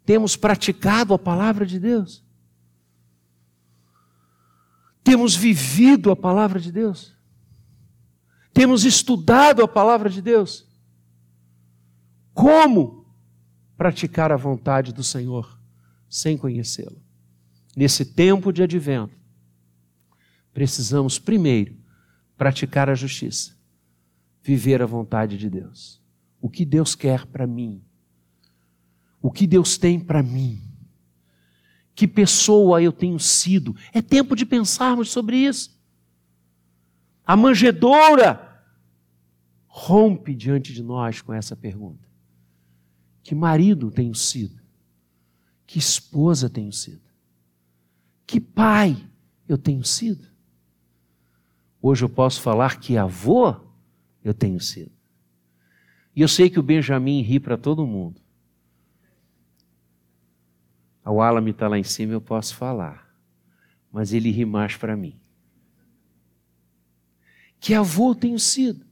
Temos 0.06 0.36
praticado 0.36 1.12
a 1.12 1.18
palavra 1.18 1.66
de 1.66 1.78
Deus? 1.78 2.24
Temos 5.02 5.34
vivido 5.34 6.10
a 6.12 6.16
palavra 6.16 6.60
de 6.60 6.70
Deus? 6.70 7.14
Temos 8.52 8.84
estudado 8.84 9.62
a 9.62 9.68
palavra 9.68 10.08
de 10.08 10.22
Deus? 10.22 10.66
Como 12.32 13.06
praticar 13.76 14.30
a 14.30 14.36
vontade 14.36 14.92
do 14.92 15.02
Senhor 15.02 15.58
sem 16.08 16.36
conhecê-lo. 16.36 17.00
Nesse 17.74 18.04
tempo 18.04 18.52
de 18.52 18.62
advento, 18.62 19.16
precisamos 20.52 21.18
primeiro 21.18 21.76
praticar 22.36 22.90
a 22.90 22.94
justiça, 22.94 23.56
viver 24.42 24.82
a 24.82 24.86
vontade 24.86 25.36
de 25.36 25.48
Deus. 25.48 26.00
O 26.40 26.48
que 26.48 26.64
Deus 26.64 26.94
quer 26.94 27.26
para 27.26 27.46
mim? 27.46 27.82
O 29.20 29.30
que 29.30 29.46
Deus 29.46 29.76
tem 29.76 30.00
para 30.00 30.22
mim? 30.22 30.60
Que 31.94 32.08
pessoa 32.08 32.82
eu 32.82 32.92
tenho 32.92 33.18
sido? 33.18 33.76
É 33.92 34.00
tempo 34.00 34.34
de 34.34 34.46
pensarmos 34.46 35.10
sobre 35.10 35.36
isso. 35.36 35.78
A 37.26 37.36
manjedoura 37.36 38.64
rompe 39.66 40.34
diante 40.34 40.72
de 40.72 40.82
nós 40.82 41.20
com 41.20 41.32
essa 41.32 41.54
pergunta: 41.54 42.08
Que 43.22 43.34
marido 43.34 43.90
tenho 43.90 44.14
sido? 44.14 44.60
Que 45.66 45.78
esposa 45.78 46.48
tenho 46.48 46.72
sido? 46.72 47.02
Que 48.26 48.40
pai 48.40 48.96
eu 49.46 49.58
tenho 49.58 49.84
sido? 49.84 50.26
Hoje 51.82 52.04
eu 52.04 52.08
posso 52.08 52.40
falar 52.40 52.80
que 52.80 52.96
avô 52.96 53.69
eu 54.24 54.34
tenho 54.34 54.60
sido. 54.60 54.92
E 56.14 56.22
eu 56.22 56.28
sei 56.28 56.50
que 56.50 56.58
o 56.58 56.62
Benjamin 56.62 57.22
ri 57.22 57.38
para 57.38 57.56
todo 57.56 57.86
mundo. 57.86 58.20
O 61.04 61.20
Alan 61.20 61.48
está 61.48 61.66
lá 61.66 61.78
em 61.78 61.84
cima, 61.84 62.12
eu 62.12 62.20
posso 62.20 62.54
falar. 62.54 63.08
Mas 63.90 64.12
ele 64.12 64.30
ri 64.30 64.44
mais 64.44 64.76
para 64.76 64.96
mim. 64.96 65.18
Que 67.58 67.74
avô 67.74 68.10
eu 68.10 68.14
tenho 68.14 68.38
sido. 68.38 68.84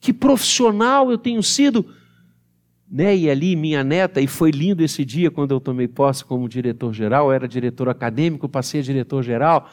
Que 0.00 0.12
profissional 0.12 1.10
eu 1.10 1.18
tenho 1.18 1.42
sido. 1.42 1.94
Né? 2.90 3.16
E 3.16 3.30
ali, 3.30 3.54
minha 3.54 3.84
neta, 3.84 4.20
e 4.20 4.26
foi 4.26 4.50
lindo 4.50 4.82
esse 4.82 5.04
dia 5.04 5.30
quando 5.30 5.52
eu 5.52 5.60
tomei 5.60 5.86
posse 5.86 6.24
como 6.24 6.48
diretor-geral, 6.48 7.30
era 7.32 7.46
diretor 7.46 7.88
acadêmico, 7.88 8.48
passei 8.48 8.80
a 8.80 8.82
diretor-geral, 8.82 9.68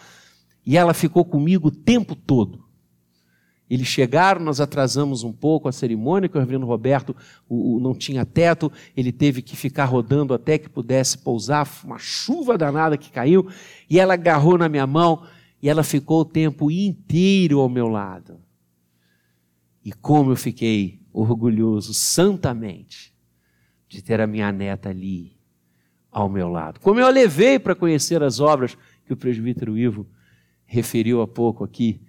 e 0.66 0.76
ela 0.76 0.94
ficou 0.94 1.24
comigo 1.24 1.70
o 1.70 1.72
tempo 1.72 2.14
todo. 2.16 2.65
Eles 3.70 3.88
chegaram, 3.88 4.42
nós 4.42 4.62
atrasamos 4.62 5.24
um 5.24 5.34
pouco 5.34 5.68
a 5.68 5.72
cerimônia, 5.72 6.30
que 6.30 6.38
o 6.38 6.40
reverendo 6.40 6.66
Roberto 6.66 7.16
o, 7.50 7.78
o, 7.78 7.80
não 7.80 7.96
tinha 7.96 8.26
teto, 8.26 8.72
ele 8.96 9.12
teve 9.12 9.42
que 9.42 9.56
ficar 9.56 9.86
rodando 9.86 10.34
até 10.34 10.58
que 10.58 10.70
pudesse 10.70 11.18
pousar, 11.18 11.68
uma 11.84 11.98
chuva 11.98 12.58
danada 12.58 12.98
que 12.98 13.12
caiu, 13.12 13.48
e 13.90 14.00
ela 14.00 14.14
agarrou 14.14 14.58
na 14.58 14.70
minha 14.70 14.86
mão 14.86 15.24
e 15.62 15.70
ela 15.70 15.84
ficou 15.84 16.22
o 16.22 16.26
tempo 16.26 16.70
inteiro 16.70 17.60
ao 17.60 17.68
meu 17.68 17.88
lado. 17.88 18.40
E 19.84 19.92
como 19.92 20.32
eu 20.32 20.36
fiquei 20.36 21.00
orgulhoso, 21.12 21.94
santamente, 21.94 23.16
de 23.88 24.02
ter 24.02 24.22
a 24.22 24.28
minha 24.28 24.52
neta 24.52 24.90
ali 24.90 25.36
ao 26.12 26.30
meu 26.30 26.50
lado. 26.50 26.80
Como 26.80 27.00
eu 27.00 27.08
a 27.08 27.10
levei 27.10 27.58
para 27.58 27.74
conhecer 27.74 28.22
as 28.22 28.40
obras 28.40 28.78
que 29.06 29.14
o 29.14 29.18
presbítero 29.18 29.78
Ivo 29.78 30.08
referiu 30.66 31.22
há 31.22 31.28
pouco 31.28 31.64
aqui 31.64 32.02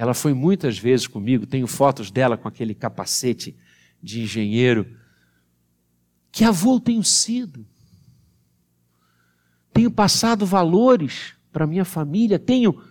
ela 0.00 0.14
foi 0.14 0.32
muitas 0.32 0.78
vezes 0.78 1.06
comigo, 1.06 1.44
tenho 1.44 1.66
fotos 1.66 2.10
dela 2.10 2.38
com 2.38 2.48
aquele 2.48 2.74
capacete 2.74 3.54
de 4.02 4.22
engenheiro. 4.22 4.96
Que 6.32 6.42
avô 6.42 6.80
tenho 6.80 7.04
sido? 7.04 7.66
Tenho 9.74 9.90
passado 9.90 10.46
valores 10.46 11.34
para 11.52 11.66
minha 11.66 11.84
família, 11.84 12.38
tenho 12.38 12.82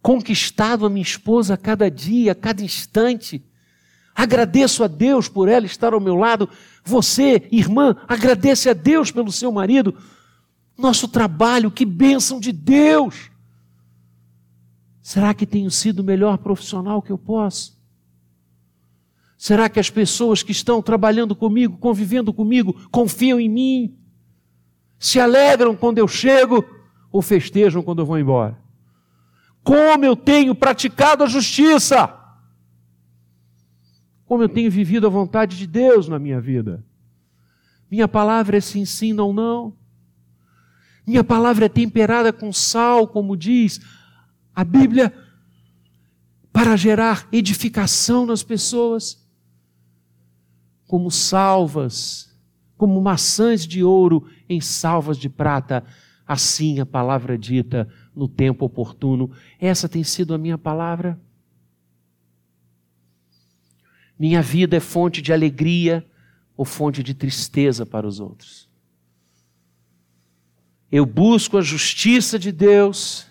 conquistado 0.00 0.86
a 0.86 0.88
minha 0.88 1.02
esposa 1.02 1.54
a 1.54 1.56
cada 1.56 1.90
dia, 1.90 2.30
a 2.30 2.36
cada 2.36 2.62
instante. 2.62 3.44
Agradeço 4.14 4.84
a 4.84 4.86
Deus 4.86 5.26
por 5.28 5.48
ela 5.48 5.66
estar 5.66 5.92
ao 5.92 5.98
meu 5.98 6.14
lado. 6.14 6.48
Você, 6.84 7.48
irmã, 7.50 7.96
agradece 8.06 8.70
a 8.70 8.74
Deus 8.74 9.10
pelo 9.10 9.32
seu 9.32 9.50
marido. 9.50 10.00
Nosso 10.78 11.08
trabalho, 11.08 11.68
que 11.68 11.84
bênção 11.84 12.38
de 12.38 12.52
Deus! 12.52 13.33
Será 15.04 15.34
que 15.34 15.44
tenho 15.44 15.70
sido 15.70 16.00
o 16.00 16.02
melhor 16.02 16.38
profissional 16.38 17.02
que 17.02 17.12
eu 17.12 17.18
posso? 17.18 17.78
Será 19.36 19.68
que 19.68 19.78
as 19.78 19.90
pessoas 19.90 20.42
que 20.42 20.50
estão 20.50 20.80
trabalhando 20.80 21.36
comigo, 21.36 21.76
convivendo 21.76 22.32
comigo, 22.32 22.88
confiam 22.90 23.38
em 23.38 23.46
mim? 23.46 23.98
Se 24.98 25.20
alegram 25.20 25.76
quando 25.76 25.98
eu 25.98 26.08
chego 26.08 26.64
ou 27.12 27.20
festejam 27.20 27.82
quando 27.82 27.98
eu 27.98 28.06
vou 28.06 28.18
embora? 28.18 28.58
Como 29.62 30.06
eu 30.06 30.16
tenho 30.16 30.54
praticado 30.54 31.22
a 31.22 31.26
justiça? 31.26 32.08
Como 34.24 34.42
eu 34.42 34.48
tenho 34.48 34.70
vivido 34.70 35.06
a 35.06 35.10
vontade 35.10 35.58
de 35.58 35.66
Deus 35.66 36.08
na 36.08 36.18
minha 36.18 36.40
vida? 36.40 36.82
Minha 37.90 38.08
palavra 38.08 38.56
é 38.56 38.60
sim, 38.60 38.86
sim, 38.86 39.12
não, 39.12 39.34
não. 39.34 39.76
Minha 41.06 41.22
palavra 41.22 41.66
é 41.66 41.68
temperada 41.68 42.32
com 42.32 42.50
sal, 42.50 43.06
como 43.06 43.36
diz 43.36 43.82
a 44.54 44.62
Bíblia 44.62 45.12
para 46.52 46.76
gerar 46.76 47.28
edificação 47.32 48.24
nas 48.24 48.42
pessoas, 48.42 49.20
como 50.86 51.10
salvas, 51.10 52.32
como 52.76 53.00
maçãs 53.00 53.66
de 53.66 53.82
ouro 53.82 54.28
em 54.48 54.60
salvas 54.60 55.18
de 55.18 55.28
prata, 55.28 55.84
assim 56.26 56.78
a 56.78 56.86
palavra 56.86 57.36
dita 57.36 57.88
no 58.14 58.28
tempo 58.28 58.64
oportuno. 58.64 59.32
Essa 59.58 59.88
tem 59.88 60.04
sido 60.04 60.32
a 60.32 60.38
minha 60.38 60.56
palavra. 60.56 61.20
Minha 64.16 64.40
vida 64.40 64.76
é 64.76 64.80
fonte 64.80 65.20
de 65.20 65.32
alegria 65.32 66.06
ou 66.56 66.64
fonte 66.64 67.02
de 67.02 67.14
tristeza 67.14 67.84
para 67.84 68.06
os 68.06 68.20
outros. 68.20 68.70
Eu 70.90 71.04
busco 71.04 71.58
a 71.58 71.60
justiça 71.60 72.38
de 72.38 72.52
Deus 72.52 73.26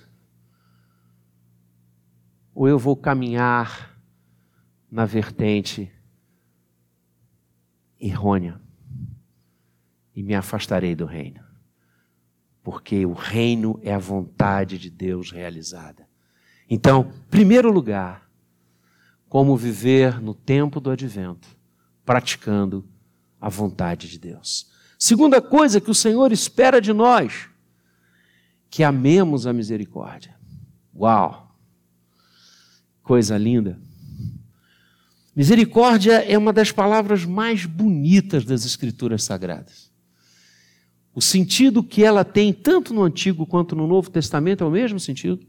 ou 2.54 2.68
eu 2.68 2.78
vou 2.78 2.96
caminhar 2.96 3.98
na 4.92 5.06
vertente 5.06 5.92
errônea 8.00 8.62
e 10.16 10.22
me 10.22 10.36
afastarei 10.36 10.96
do 10.96 11.06
reino. 11.06 11.44
Porque 12.62 13.06
o 13.06 13.14
reino 13.14 13.80
é 13.82 13.94
a 13.94 14.00
vontade 14.00 14.78
de 14.78 14.90
Deus 14.90 15.32
realizada. 15.32 16.08
Então, 16.70 17.12
primeiro 17.30 17.72
lugar, 17.72 18.30
como 19.28 19.58
viver 19.58 20.22
no 20.22 20.34
tempo 20.34 20.80
do 20.80 20.92
advento, 20.92 21.48
praticando 22.06 22.88
a 23.42 23.50
vontade 23.50 24.08
de 24.08 24.20
Deus. 24.20 24.72
Segunda 24.98 25.42
coisa 25.42 25.82
que 25.82 25.92
o 25.92 25.96
Senhor 25.96 26.32
espera 26.32 26.80
de 26.80 26.94
nós, 26.94 27.50
que 28.70 28.84
amemos 28.84 29.46
a 29.46 29.52
misericórdia. 29.52 30.38
Uau! 30.96 31.53
Coisa 33.04 33.38
linda. 33.38 33.78
Misericórdia 35.36 36.24
é 36.24 36.38
uma 36.38 36.54
das 36.54 36.72
palavras 36.72 37.26
mais 37.26 37.66
bonitas 37.66 38.46
das 38.46 38.66
Escrituras 38.66 39.24
Sagradas. 39.24 39.92
O 41.14 41.22
sentido 41.22 41.84
que 41.84 42.04
ela 42.04 42.24
tem, 42.24 42.54
tanto 42.54 42.94
no 42.94 43.04
Antigo 43.04 43.46
quanto 43.46 43.76
no 43.76 43.86
Novo 43.86 44.10
Testamento, 44.10 44.64
é 44.64 44.68
o 44.68 44.72
mesmo 44.72 45.00
sentido. 45.00 45.46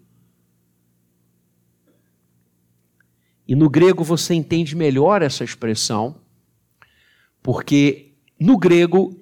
E 3.47 3.55
no 3.55 3.71
grego 3.71 4.03
você 4.03 4.35
entende 4.35 4.75
melhor 4.75 5.23
essa 5.23 5.45
expressão, 5.45 6.21
porque 7.43 8.17
no 8.41 8.59
grego 8.59 9.17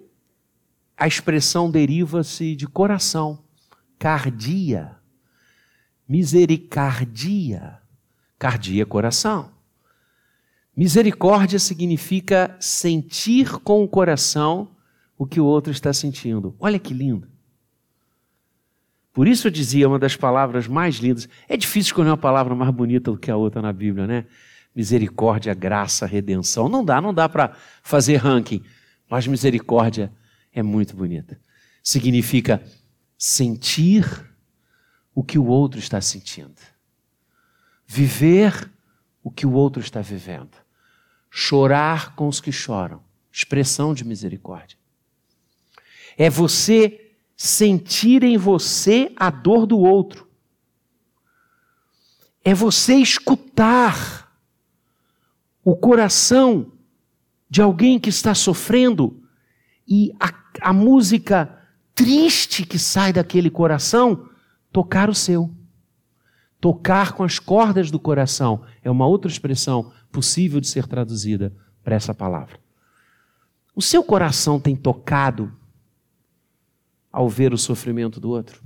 a 0.96 1.06
expressão 1.06 1.70
deriva-se 1.70 2.56
de 2.56 2.66
coração, 2.66 3.44
cardia, 3.98 4.96
misericardia 6.08 7.81
cardia 8.42 8.84
coração. 8.84 9.52
Misericórdia 10.76 11.60
significa 11.60 12.56
sentir 12.58 13.52
com 13.60 13.84
o 13.84 13.88
coração 13.88 14.68
o 15.16 15.24
que 15.24 15.38
o 15.38 15.44
outro 15.44 15.70
está 15.70 15.92
sentindo. 15.92 16.52
Olha 16.58 16.76
que 16.76 16.92
lindo. 16.92 17.28
Por 19.12 19.28
isso 19.28 19.46
eu 19.46 19.50
dizia 19.52 19.86
uma 19.86 19.96
das 19.96 20.16
palavras 20.16 20.66
mais 20.66 20.96
lindas. 20.96 21.28
É 21.48 21.56
difícil 21.56 21.90
escolher 21.90 22.08
uma 22.08 22.16
palavra 22.16 22.52
mais 22.52 22.74
bonita 22.74 23.12
do 23.12 23.16
que 23.16 23.30
a 23.30 23.36
outra 23.36 23.62
na 23.62 23.72
Bíblia, 23.72 24.08
né? 24.08 24.26
Misericórdia, 24.74 25.54
graça, 25.54 26.04
redenção. 26.04 26.68
Não 26.68 26.84
dá, 26.84 27.00
não 27.00 27.14
dá 27.14 27.28
para 27.28 27.54
fazer 27.80 28.16
ranking. 28.16 28.64
Mas 29.08 29.24
misericórdia 29.24 30.12
é 30.52 30.64
muito 30.64 30.96
bonita. 30.96 31.40
Significa 31.80 32.60
sentir 33.16 34.04
o 35.14 35.22
que 35.22 35.38
o 35.38 35.46
outro 35.46 35.78
está 35.78 36.00
sentindo 36.00 36.71
viver 37.92 38.72
o 39.22 39.30
que 39.30 39.44
o 39.44 39.52
outro 39.52 39.82
está 39.82 40.00
vivendo, 40.00 40.56
chorar 41.30 42.14
com 42.14 42.26
os 42.26 42.40
que 42.40 42.50
choram, 42.50 43.02
expressão 43.30 43.92
de 43.92 44.02
misericórdia. 44.02 44.78
É 46.16 46.30
você 46.30 47.12
sentir 47.36 48.22
em 48.24 48.38
você 48.38 49.12
a 49.14 49.28
dor 49.28 49.66
do 49.66 49.78
outro. 49.78 50.26
É 52.42 52.54
você 52.54 52.94
escutar 52.94 54.32
o 55.62 55.76
coração 55.76 56.72
de 57.50 57.60
alguém 57.60 58.00
que 58.00 58.08
está 58.08 58.34
sofrendo 58.34 59.22
e 59.86 60.14
a, 60.18 60.32
a 60.62 60.72
música 60.72 61.58
triste 61.94 62.64
que 62.64 62.78
sai 62.78 63.12
daquele 63.12 63.50
coração, 63.50 64.30
tocar 64.72 65.10
o 65.10 65.14
seu. 65.14 65.50
Tocar 66.62 67.14
com 67.14 67.24
as 67.24 67.40
cordas 67.40 67.90
do 67.90 67.98
coração 67.98 68.62
é 68.84 68.88
uma 68.88 69.04
outra 69.04 69.28
expressão 69.28 69.92
possível 70.12 70.60
de 70.60 70.68
ser 70.68 70.86
traduzida 70.86 71.52
para 71.82 71.96
essa 71.96 72.14
palavra. 72.14 72.56
O 73.74 73.82
seu 73.82 74.04
coração 74.04 74.60
tem 74.60 74.76
tocado 74.76 75.52
ao 77.10 77.28
ver 77.28 77.52
o 77.52 77.58
sofrimento 77.58 78.20
do 78.20 78.30
outro? 78.30 78.62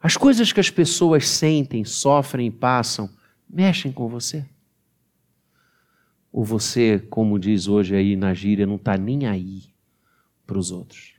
As 0.00 0.16
coisas 0.16 0.50
que 0.50 0.58
as 0.58 0.68
pessoas 0.68 1.28
sentem, 1.28 1.84
sofrem 1.84 2.48
e 2.48 2.50
passam 2.50 3.08
mexem 3.48 3.92
com 3.92 4.08
você? 4.08 4.44
Ou 6.32 6.44
você, 6.44 6.98
como 6.98 7.38
diz 7.38 7.68
hoje 7.68 7.94
aí 7.94 8.16
na 8.16 8.34
gíria, 8.34 8.66
não 8.66 8.74
está 8.74 8.96
nem 8.96 9.28
aí 9.28 9.62
para 10.44 10.58
os 10.58 10.72
outros? 10.72 11.13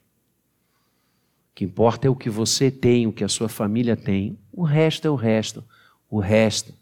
Que 1.56 1.64
importa 1.64 2.06
é 2.06 2.10
o 2.10 2.16
que 2.16 2.30
você 2.30 2.70
tem, 2.70 3.08
o 3.08 3.14
que 3.14 3.24
a 3.24 3.30
sua 3.30 3.48
família 3.48 3.96
tem. 3.96 4.38
O 4.52 4.64
resto 4.64 5.08
é 5.08 5.10
o 5.10 5.16
resto. 5.16 5.64
O 6.10 6.20
resto. 6.20 6.74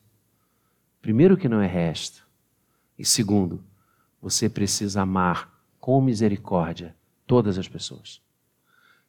Primeiro, 0.99 1.37
que 1.37 1.47
não 1.47 1.61
é 1.61 1.67
resto. 1.67 2.27
E 2.97 3.05
segundo, 3.05 3.63
você 4.19 4.49
precisa 4.49 5.01
amar 5.01 5.53
com 5.79 6.01
misericórdia 6.01 6.95
todas 7.27 7.57
as 7.57 7.67
pessoas, 7.67 8.21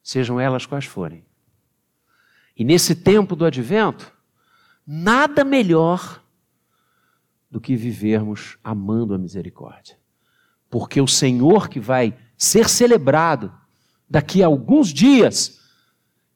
sejam 0.02 0.40
elas 0.40 0.66
quais 0.66 0.84
forem. 0.84 1.24
E 2.56 2.64
nesse 2.64 2.94
tempo 2.94 3.36
do 3.36 3.44
advento, 3.44 4.12
nada 4.86 5.44
melhor 5.44 6.22
do 7.50 7.60
que 7.60 7.76
vivermos 7.76 8.58
amando 8.62 9.14
a 9.14 9.18
misericórdia. 9.18 9.96
Porque 10.68 11.00
o 11.00 11.06
Senhor 11.06 11.68
que 11.68 11.78
vai 11.78 12.16
ser 12.36 12.68
celebrado 12.68 13.52
daqui 14.08 14.42
a 14.42 14.46
alguns 14.46 14.92
dias 14.92 15.60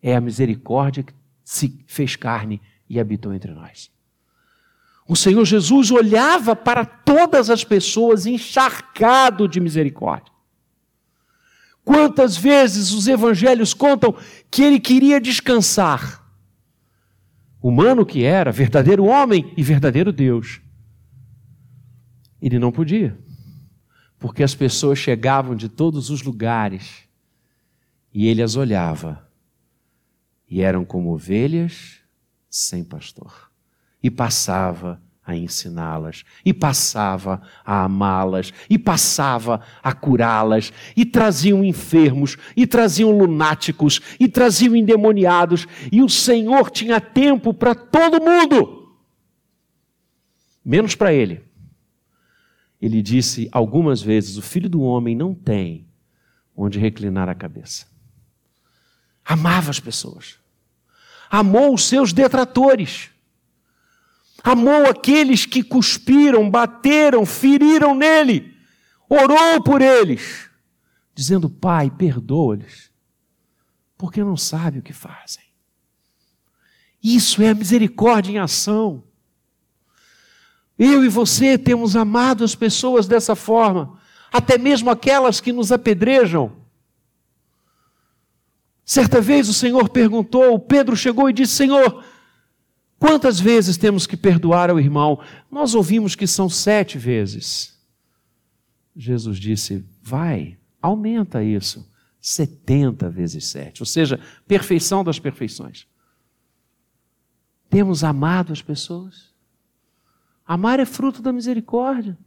é 0.03 0.15
a 0.15 0.21
misericórdia 0.21 1.03
que 1.03 1.15
se 1.45 1.85
fez 1.87 2.17
carne 2.17 2.61
e 2.89 2.99
habitou 2.99 3.33
entre 3.33 3.53
nós. 3.53 3.91
O 5.07 5.17
Senhor 5.17 5.45
Jesus 5.45 5.91
olhava 5.91 6.55
para 6.55 6.85
todas 6.85 7.49
as 7.49 7.65
pessoas 7.65 8.27
encharcado 8.27 9.49
de 9.49 9.59
misericórdia. 9.59 10.33
Quantas 11.83 12.37
vezes 12.37 12.93
os 12.93 13.09
evangelhos 13.09 13.73
contam 13.73 14.15
que 14.51 14.63
ele 14.63 14.79
queria 14.79 15.19
descansar? 15.19 16.23
Humano 17.63 18.05
que 18.05 18.23
era, 18.23 18.53
verdadeiro 18.53 19.07
homem 19.07 19.53
e 19.57 19.63
verdadeiro 19.63 20.13
Deus. 20.13 20.61
Ele 22.43 22.59
não 22.59 22.71
podia, 22.71 23.19
porque 24.19 24.43
as 24.43 24.55
pessoas 24.55 24.99
chegavam 24.99 25.57
de 25.57 25.71
todos 25.71 26.11
os 26.11 26.23
lugares 26.23 27.08
e 28.13 28.27
ele 28.27 28.43
as 28.43 28.57
olhava 28.57 29.29
e 30.51 30.63
eram 30.63 30.85
como 30.85 31.13
ovelhas 31.13 32.01
sem 32.49 32.83
pastor. 32.83 33.51
E 34.03 34.11
passava 34.11 35.01
a 35.25 35.37
ensiná-las, 35.37 36.25
e 36.43 36.55
passava 36.55 37.43
a 37.63 37.85
amá-las, 37.85 38.51
e 38.71 38.79
passava 38.79 39.61
a 39.83 39.93
curá-las, 39.93 40.73
e 40.97 41.05
traziam 41.05 41.63
enfermos, 41.63 42.39
e 42.57 42.67
traziam 42.67 43.11
lunáticos, 43.11 44.01
e 44.19 44.27
traziam 44.27 44.75
endemoniados, 44.75 45.67
e 45.93 46.03
o 46.03 46.09
Senhor 46.09 46.71
tinha 46.71 46.99
tempo 46.99 47.53
para 47.53 47.75
todo 47.75 48.25
mundo, 48.25 48.97
menos 50.65 50.95
para 50.95 51.13
ele. 51.13 51.43
Ele 52.81 53.03
disse 53.03 53.49
algumas 53.53 54.01
vezes: 54.01 54.39
O 54.39 54.43
filho 54.43 54.69
do 54.69 54.81
homem 54.81 55.15
não 55.15 55.35
tem 55.35 55.87
onde 56.57 56.79
reclinar 56.79 57.29
a 57.29 57.35
cabeça. 57.35 57.98
Amava 59.29 59.71
as 59.71 59.79
pessoas, 59.79 60.39
amou 61.31 61.75
os 61.75 61.85
seus 61.85 62.13
detratores 62.13 63.11
amou 64.43 64.87
aqueles 64.87 65.47
que 65.47 65.63
cuspiram, 65.63 66.49
bateram, 66.49 67.25
feriram 67.27 67.95
nele, 67.95 68.55
orou 69.09 69.63
por 69.63 69.81
eles, 69.81 70.49
dizendo: 71.15 71.49
Pai, 71.49 71.91
perdoa-lhes, 71.91 72.91
porque 73.97 74.23
não 74.23 74.37
sabem 74.37 74.81
o 74.81 74.83
que 74.83 74.93
fazem. 74.93 75.45
Isso 77.03 77.43
é 77.43 77.51
a 77.51 77.55
misericórdia 77.55 78.33
em 78.33 78.39
ação. 78.39 79.05
Eu 80.79 81.05
e 81.05 81.09
você 81.09 81.59
temos 81.59 81.97
amado 81.97 82.45
as 82.45 82.55
pessoas 82.55 83.07
dessa 83.07 83.35
forma, 83.35 83.99
até 84.33 84.57
mesmo 84.57 84.91
aquelas 84.91 85.41
que 85.41 85.53
nos 85.53 85.73
apedrejam. 85.73 86.57
Certa 88.89 89.21
vez 89.21 89.49
o 89.49 89.55
Senhor 89.55 89.89
perguntou, 89.91 90.59
Pedro 90.59 90.97
chegou 90.97 91.29
e 91.29 91.33
disse: 91.33 91.53
Senhor, 91.53 92.03
Quantas 92.99 93.39
vezes 93.39 93.77
temos 93.77 94.07
que 94.07 94.17
perdoar 94.17 94.71
ao 94.71 94.81
irmão? 94.81 95.23
Nós 95.51 95.75
ouvimos 95.75 96.17
que 96.17 96.27
são 96.27 96.49
sete 96.49 96.99
vezes. 96.99 97.79
Jesus 98.97 99.39
disse: 99.39 99.85
vai, 100.03 100.59
aumenta 100.83 101.43
isso. 101.43 101.89
setenta 102.21 103.09
vezes 103.09 103.47
sete, 103.47 103.81
ou 103.81 103.87
seja, 103.87 104.19
perfeição 104.47 105.05
das 105.05 105.21
perfeições. 105.21 105.87
Temos 107.71 108.03
amado 108.03 108.53
as 108.53 108.61
pessoas? 108.61 109.33
Amar 110.45 110.81
é 110.81 110.85
fruto 110.85 111.23
da 111.23 111.33
misericórdia. 111.33 112.19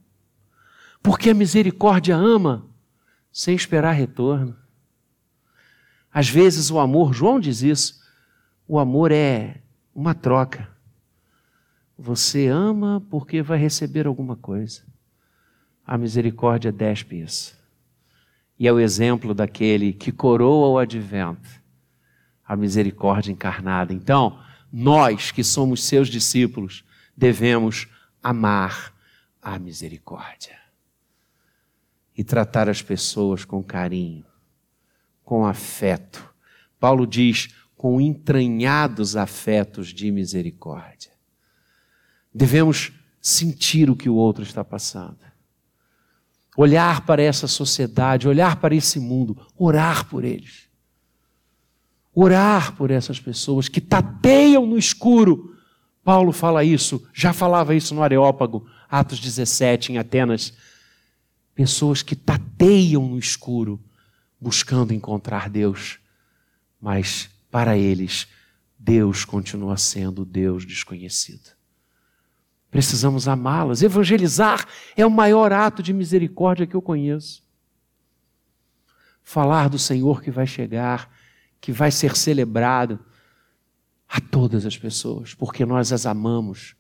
Porque 1.04 1.32
a 1.32 1.34
misericórdia 1.34 2.16
ama 2.16 2.70
sem 3.32 3.56
esperar 3.56 3.92
retorno. 3.92 4.56
Às 6.14 6.30
vezes 6.30 6.70
o 6.70 6.80
amor, 6.80 7.14
João 7.14 7.40
diz 7.40 7.62
isso, 7.62 8.02
o 8.68 8.80
amor 8.80 9.12
é 9.12 9.62
uma 9.94 10.14
troca. 10.14 10.70
Você 11.98 12.48
ama 12.48 13.02
porque 13.10 13.42
vai 13.42 13.58
receber 13.58 14.08
alguma 14.08 14.36
coisa. 14.36 14.84
A 15.86 15.98
misericórdia 15.98 16.72
despe 16.72 17.22
isso. 17.22 17.60
E 18.58 18.68
é 18.68 18.72
o 18.72 18.80
exemplo 18.80 19.34
daquele 19.34 19.94
que 19.94 20.12
coroa 20.12 20.68
o 20.68 20.78
advento, 20.78 21.50
a 22.46 22.56
misericórdia 22.56 23.32
encarnada. 23.32 23.94
Então, 23.94 24.40
nós 24.72 25.32
que 25.32 25.44
somos 25.44 25.84
seus 25.84 26.08
discípulos, 26.08 26.84
devemos 27.16 27.88
amar 28.22 28.94
a 29.42 29.58
misericórdia 29.58 30.58
e 32.16 32.24
tratar 32.24 32.70
as 32.70 32.82
pessoas 32.82 33.44
com 33.44 33.64
carinho, 33.64 34.24
com 35.32 35.46
afeto. 35.46 36.30
Paulo 36.78 37.08
diz: 37.08 37.56
com 37.78 38.02
entranhados 38.02 39.16
afetos 39.16 39.94
de 39.94 40.12
misericórdia. 40.12 41.14
Devemos 42.36 42.92
sentir 43.22 43.90
o 43.90 43.96
que 43.96 44.10
o 44.10 44.16
outro 44.16 44.44
está 44.44 44.62
passando. 44.62 45.20
Olhar 46.58 47.06
para 47.06 47.22
essa 47.22 47.48
sociedade, 47.48 48.28
olhar 48.28 48.58
para 48.58 48.76
esse 48.76 49.00
mundo, 49.00 49.38
orar 49.58 50.06
por 50.10 50.26
eles. 50.26 50.68
Orar 52.14 52.76
por 52.76 52.92
essas 52.92 53.18
pessoas 53.18 53.70
que 53.70 53.80
tateiam 53.80 54.66
no 54.66 54.78
escuro. 54.78 55.56
Paulo 56.04 56.34
fala 56.34 56.62
isso, 56.62 57.08
já 57.14 57.32
falava 57.32 57.74
isso 57.74 57.96
no 57.96 58.04
Areópago, 58.04 58.68
Atos 58.90 59.22
17, 59.22 59.94
em 59.94 59.98
Atenas. 59.98 60.54
Pessoas 61.56 62.04
que 62.04 62.18
tateiam 62.18 63.08
no 63.08 63.18
escuro, 63.18 63.82
buscando 64.42 64.92
encontrar 64.92 65.48
Deus, 65.48 66.00
mas 66.82 67.30
para 67.52 67.78
eles, 67.78 68.28
Deus 68.80 69.24
continua 69.24 69.78
sendo 69.78 70.26
Deus 70.26 70.66
desconhecido. 70.66 71.52
Precisamos 72.72 73.28
amá-las. 73.28 73.84
Evangelizar 73.84 74.66
é 74.96 75.06
o 75.06 75.12
maior 75.12 75.54
ato 75.54 75.84
de 75.84 75.94
misericórdia 75.94 76.66
que 76.66 76.76
eu 76.76 76.82
conheço. 76.82 77.44
Falar 79.22 79.70
do 79.70 79.78
Senhor 79.78 80.24
que 80.24 80.32
vai 80.32 80.48
chegar, 80.48 81.14
que 81.60 81.72
vai 81.72 81.92
ser 81.92 82.16
celebrado 82.16 83.00
a 84.08 84.20
todas 84.20 84.66
as 84.66 84.78
pessoas, 84.78 85.34
porque 85.34 85.66
nós 85.66 85.94
as 85.94 86.06
amamos. 86.06 86.76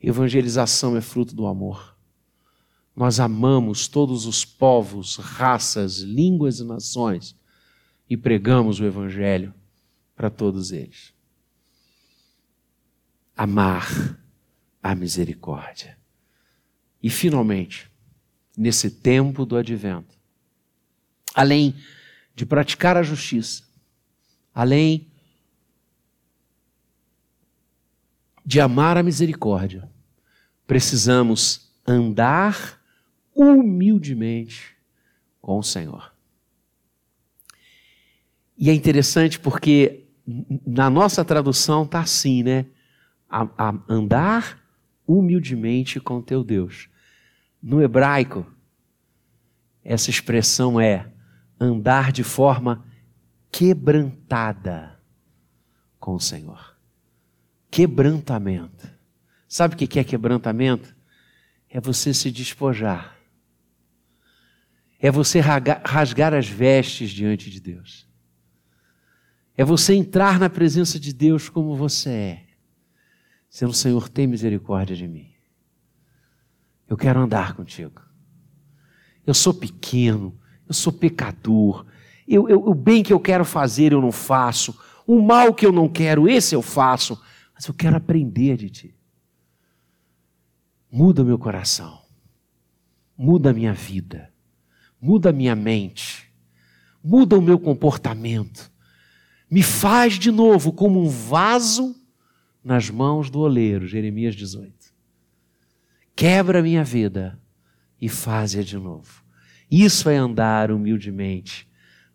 Evangelização 0.00 0.96
é 0.96 1.00
fruto 1.00 1.34
do 1.34 1.46
amor. 1.46 1.97
Nós 2.98 3.20
amamos 3.20 3.86
todos 3.86 4.26
os 4.26 4.44
povos, 4.44 5.14
raças, 5.14 5.98
línguas 5.98 6.58
e 6.58 6.64
nações 6.64 7.36
e 8.10 8.16
pregamos 8.16 8.80
o 8.80 8.84
Evangelho 8.84 9.54
para 10.16 10.28
todos 10.28 10.72
eles. 10.72 11.14
Amar 13.36 14.18
a 14.82 14.96
misericórdia. 14.96 15.96
E, 17.00 17.08
finalmente, 17.08 17.88
nesse 18.56 18.90
tempo 18.90 19.46
do 19.46 19.56
advento, 19.56 20.18
além 21.32 21.76
de 22.34 22.44
praticar 22.44 22.96
a 22.96 23.02
justiça, 23.04 23.62
além 24.52 25.06
de 28.44 28.58
amar 28.58 28.96
a 28.96 29.04
misericórdia, 29.04 29.88
precisamos 30.66 31.70
andar 31.86 32.77
humildemente 33.38 34.76
com 35.40 35.60
o 35.60 35.62
Senhor. 35.62 36.12
E 38.56 38.68
é 38.68 38.74
interessante 38.74 39.38
porque 39.38 40.04
na 40.66 40.90
nossa 40.90 41.24
tradução 41.24 41.84
está 41.84 42.00
assim, 42.00 42.42
né? 42.42 42.66
A, 43.30 43.48
a 43.56 43.74
andar 43.88 44.60
humildemente 45.06 46.00
com 46.00 46.20
teu 46.20 46.42
Deus. 46.42 46.88
No 47.62 47.80
hebraico, 47.80 48.44
essa 49.84 50.10
expressão 50.10 50.80
é 50.80 51.08
andar 51.60 52.10
de 52.10 52.24
forma 52.24 52.84
quebrantada 53.52 55.00
com 56.00 56.14
o 56.14 56.20
Senhor. 56.20 56.76
Quebrantamento. 57.70 58.90
Sabe 59.46 59.74
o 59.74 59.78
que 59.78 59.98
é 59.98 60.04
quebrantamento? 60.04 60.94
É 61.70 61.80
você 61.80 62.12
se 62.12 62.30
despojar. 62.30 63.17
É 64.98 65.10
você 65.10 65.40
rasgar 65.40 66.34
as 66.34 66.48
vestes 66.48 67.10
diante 67.10 67.50
de 67.50 67.60
Deus. 67.60 68.08
É 69.56 69.64
você 69.64 69.94
entrar 69.94 70.38
na 70.38 70.50
presença 70.50 70.98
de 70.98 71.12
Deus 71.12 71.48
como 71.48 71.76
você 71.76 72.10
é. 72.10 72.44
Sendo 73.48 73.72
Senhor, 73.72 74.08
tem 74.08 74.26
misericórdia 74.26 74.94
de 74.94 75.06
mim. 75.06 75.32
Eu 76.88 76.96
quero 76.96 77.20
andar 77.20 77.54
contigo. 77.54 78.02
Eu 79.26 79.34
sou 79.34 79.52
pequeno, 79.52 80.38
eu 80.66 80.74
sou 80.74 80.92
pecador. 80.92 81.86
Eu, 82.26 82.48
eu, 82.48 82.66
o 82.66 82.74
bem 82.74 83.02
que 83.02 83.12
eu 83.12 83.20
quero 83.20 83.44
fazer 83.44 83.92
eu 83.92 84.00
não 84.00 84.12
faço. 84.12 84.78
O 85.06 85.20
mal 85.20 85.54
que 85.54 85.66
eu 85.66 85.72
não 85.72 85.88
quero, 85.88 86.28
esse 86.28 86.54
eu 86.54 86.62
faço. 86.62 87.20
Mas 87.54 87.66
eu 87.66 87.74
quero 87.74 87.96
aprender 87.96 88.56
de 88.56 88.70
ti. 88.70 88.94
Muda 90.90 91.24
meu 91.24 91.38
coração. 91.38 92.00
Muda 93.16 93.50
a 93.50 93.52
minha 93.52 93.72
vida. 93.72 94.32
Muda 95.00 95.30
a 95.30 95.32
minha 95.32 95.54
mente. 95.54 96.30
Muda 97.02 97.38
o 97.38 97.42
meu 97.42 97.58
comportamento. 97.58 98.70
Me 99.50 99.62
faz 99.62 100.18
de 100.18 100.30
novo 100.30 100.72
como 100.72 101.00
um 101.02 101.08
vaso 101.08 101.96
nas 102.62 102.90
mãos 102.90 103.30
do 103.30 103.40
oleiro. 103.40 103.86
Jeremias 103.86 104.34
18. 104.34 104.74
Quebra 106.14 106.58
a 106.58 106.62
minha 106.62 106.82
vida 106.82 107.38
e 108.00 108.08
faz-a 108.08 108.62
de 108.62 108.76
novo. 108.76 109.22
Isso 109.70 110.08
é 110.08 110.16
andar 110.16 110.70
humildemente, 110.70 111.68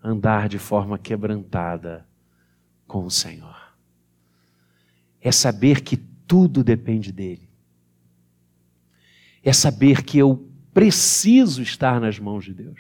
andar 0.03 0.49
de 0.49 0.59
forma 0.59 0.97
quebrantada 0.97 2.05
com 2.87 3.05
o 3.05 3.11
Senhor. 3.11 3.55
É 5.21 5.31
saber 5.31 5.81
que 5.81 5.95
tudo 5.97 6.63
depende 6.63 7.11
dele. 7.11 7.49
É 9.41 9.53
saber 9.53 10.03
que 10.03 10.17
eu 10.17 10.49
preciso 10.73 11.61
estar 11.61 12.01
nas 12.01 12.17
mãos 12.19 12.45
de 12.45 12.53
Deus. 12.53 12.79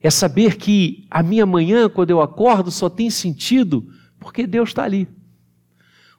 É 0.00 0.10
saber 0.10 0.56
que 0.56 1.06
a 1.10 1.22
minha 1.22 1.44
manhã, 1.44 1.88
quando 1.88 2.10
eu 2.10 2.20
acordo, 2.20 2.70
só 2.70 2.88
tem 2.88 3.10
sentido 3.10 3.92
porque 4.18 4.46
Deus 4.46 4.70
está 4.70 4.84
ali. 4.84 5.08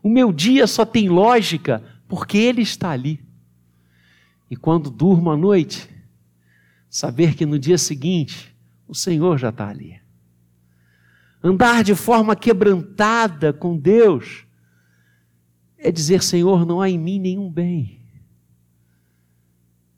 O 0.04 0.10
meu 0.10 0.32
dia 0.34 0.68
só 0.68 0.86
tem 0.86 1.10
lógica 1.10 1.84
porque 2.08 2.38
Ele 2.38 2.62
está 2.62 2.90
ali. 2.90 3.24
E 4.50 4.56
quando 4.56 4.90
durmo 4.90 5.32
à 5.32 5.38
noite, 5.38 5.90
saber 6.90 7.36
que 7.36 7.46
no 7.46 7.60
dia 7.60 7.78
seguinte 7.78 8.54
o 8.88 8.96
Senhor 8.96 9.38
já 9.38 9.50
está 9.50 9.70
ali. 9.70 10.00
Andar 11.42 11.84
de 11.84 11.96
forma 11.96 12.36
quebrantada 12.36 13.54
com 13.54 13.78
Deus 13.78 14.46
é 15.78 15.92
dizer: 15.92 16.22
Senhor, 16.22 16.66
não 16.66 16.82
há 16.82 16.90
em 16.90 16.98
mim 16.98 17.20
nenhum 17.20 17.50
bem. 17.50 17.99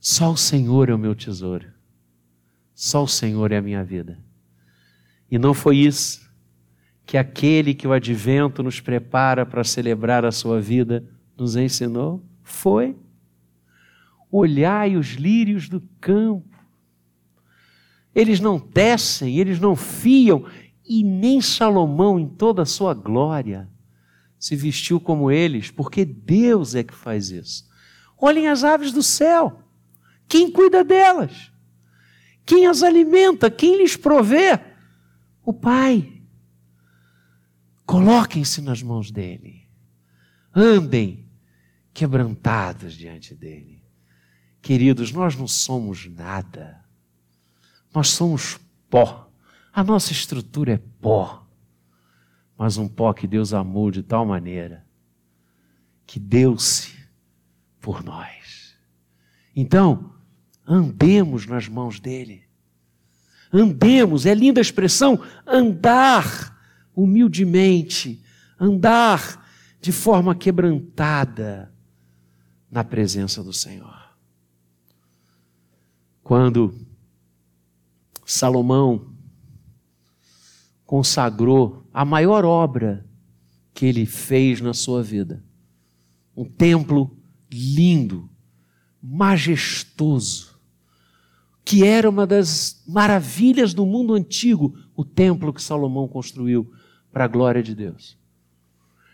Só 0.02 0.32
o 0.32 0.38
Senhor 0.38 0.90
é 0.90 0.96
o 0.96 0.98
meu 0.98 1.14
tesouro. 1.14 1.72
Só 2.74 3.04
o 3.04 3.08
Senhor 3.08 3.52
é 3.52 3.58
a 3.58 3.62
minha 3.62 3.84
vida. 3.84 4.18
E 5.30 5.38
não 5.38 5.54
foi 5.54 5.78
isso 5.78 6.28
que 7.06 7.18
aquele 7.18 7.76
que 7.76 7.88
o 7.88 7.94
advento 7.94 8.64
nos 8.64 8.80
prepara 8.80 9.46
para 9.46 9.64
celebrar 9.64 10.26
a 10.26 10.32
sua 10.32 10.60
vida 10.60 11.08
nos 11.38 11.56
ensinou? 11.56 12.26
Foi. 12.42 12.98
Olhai 14.32 14.98
os 14.98 15.10
lírios 15.10 15.70
do 15.70 15.82
campo. 16.00 16.58
Eles 18.16 18.40
não 18.40 18.60
tecem, 18.60 19.38
eles 19.38 19.60
não 19.60 19.76
fiam, 19.76 20.46
e 20.84 21.04
nem 21.04 21.42
Salomão, 21.42 22.20
em 22.20 22.28
toda 22.28 22.64
a 22.64 22.66
sua 22.66 22.94
glória, 22.94 23.70
se 24.40 24.56
vestiu 24.56 25.00
como 25.00 25.30
eles, 25.30 25.70
porque 25.70 26.04
Deus 26.04 26.74
é 26.74 26.84
que 26.84 26.94
faz 26.94 27.30
isso. 27.30 27.70
Olhem 28.18 28.48
as 28.48 28.64
aves 28.64 28.92
do 28.92 29.04
céu. 29.04 29.61
Quem 30.32 30.50
cuida 30.50 30.82
delas? 30.82 31.52
Quem 32.46 32.66
as 32.66 32.84
alimenta? 32.84 33.52
Quem 33.52 33.76
lhes 33.78 33.98
provê? 33.98 34.58
O 35.44 35.52
Pai. 35.52 36.22
Coloquem-se 37.86 38.62
nas 38.62 38.82
mãos 38.82 39.12
dele. 39.12 39.68
Andem 40.56 41.30
quebrantados 41.94 42.94
diante 42.94 43.36
dele. 43.36 43.84
Queridos, 44.62 45.12
nós 45.12 45.36
não 45.36 45.50
somos 45.50 46.06
nada. 46.08 46.82
Nós 47.94 48.08
somos 48.08 48.58
pó. 48.90 49.30
A 49.74 49.84
nossa 49.84 50.14
estrutura 50.14 50.76
é 50.76 50.82
pó. 51.02 51.46
Mas 52.58 52.78
um 52.78 52.88
pó 52.88 53.12
que 53.12 53.28
Deus 53.28 53.54
amou 53.54 53.92
de 53.92 54.02
tal 54.02 54.26
maneira 54.26 54.88
que 56.08 56.22
deu-se 56.22 56.98
por 57.82 58.02
nós. 58.02 58.78
Então, 59.54 60.21
andemos 60.72 61.46
nas 61.46 61.68
mãos 61.68 62.00
dele. 62.00 62.44
Andemos, 63.52 64.26
é 64.26 64.34
linda 64.34 64.62
a 64.62 64.64
expressão, 64.64 65.22
andar 65.46 66.58
humildemente, 66.96 68.24
andar 68.58 69.46
de 69.82 69.92
forma 69.92 70.34
quebrantada 70.34 71.74
na 72.70 72.86
presença 72.86 73.44
do 73.44 73.52
Senhor. 73.52 74.00
Quando 76.24 76.74
Salomão 78.26 79.14
consagrou 80.86 81.86
a 81.94 82.06
maior 82.06 82.46
obra 82.46 83.06
que 83.74 83.86
ele 83.86 84.06
fez 84.06 84.62
na 84.62 84.74
sua 84.74 85.04
vida, 85.04 85.44
um 86.34 86.46
templo 86.46 87.18
lindo, 87.52 88.30
majestoso, 89.02 90.51
que 91.64 91.86
era 91.86 92.10
uma 92.10 92.26
das 92.26 92.84
maravilhas 92.88 93.74
do 93.74 93.86
mundo 93.86 94.14
antigo, 94.14 94.76
o 94.96 95.06
templo 95.06 95.54
que 95.54 95.62
Salomão 95.62 96.08
construiu 96.08 96.72
para 97.12 97.26
a 97.26 97.28
glória 97.28 97.62
de 97.62 97.76
Deus. 97.76 98.18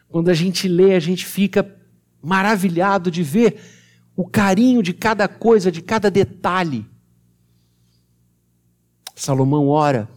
Quando 0.09 0.29
a 0.29 0.33
gente 0.33 0.67
lê, 0.67 0.95
a 0.95 0.99
gente 0.99 1.25
fica 1.25 1.75
maravilhado 2.21 3.11
de 3.11 3.21
ver 3.23 3.59
o 4.15 4.25
carinho 4.27 4.81
de 4.81 4.93
cada 4.93 5.27
coisa, 5.27 5.71
de 5.71 5.81
cada 5.81 6.09
detalhe. 6.09 6.85
Salomão 9.13 9.67
ora, 9.67 10.09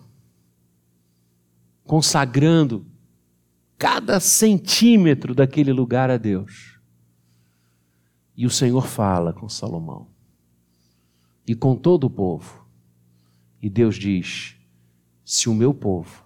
consagrando 1.85 2.87
cada 3.77 4.21
centímetro 4.21 5.35
daquele 5.35 5.73
lugar 5.73 6.11
a 6.11 6.17
Deus. 6.17 6.79
E 8.37 8.47
o 8.47 8.51
Senhor 8.51 8.87
fala 8.87 9.33
com 9.33 9.49
Salomão 9.49 10.10
e 11.51 11.55
com 11.57 11.75
todo 11.75 12.05
o 12.05 12.11
povo. 12.11 12.65
E 13.61 13.69
Deus 13.69 13.97
diz: 13.97 14.55
se 15.25 15.49
o 15.49 15.55
meu 15.55 15.75
povo, 15.75 16.25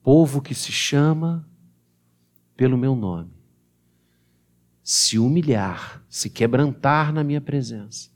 povo 0.00 0.40
que 0.40 0.54
se 0.54 0.70
chama 0.70 1.44
pelo 2.56 2.78
meu 2.78 2.94
nome, 2.94 3.32
se 4.80 5.18
humilhar, 5.18 6.04
se 6.08 6.30
quebrantar 6.30 7.12
na 7.12 7.24
minha 7.24 7.40
presença, 7.40 8.10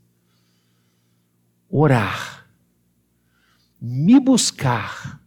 orar, 1.69 2.49
me 3.81 4.21
buscar, 4.21 5.21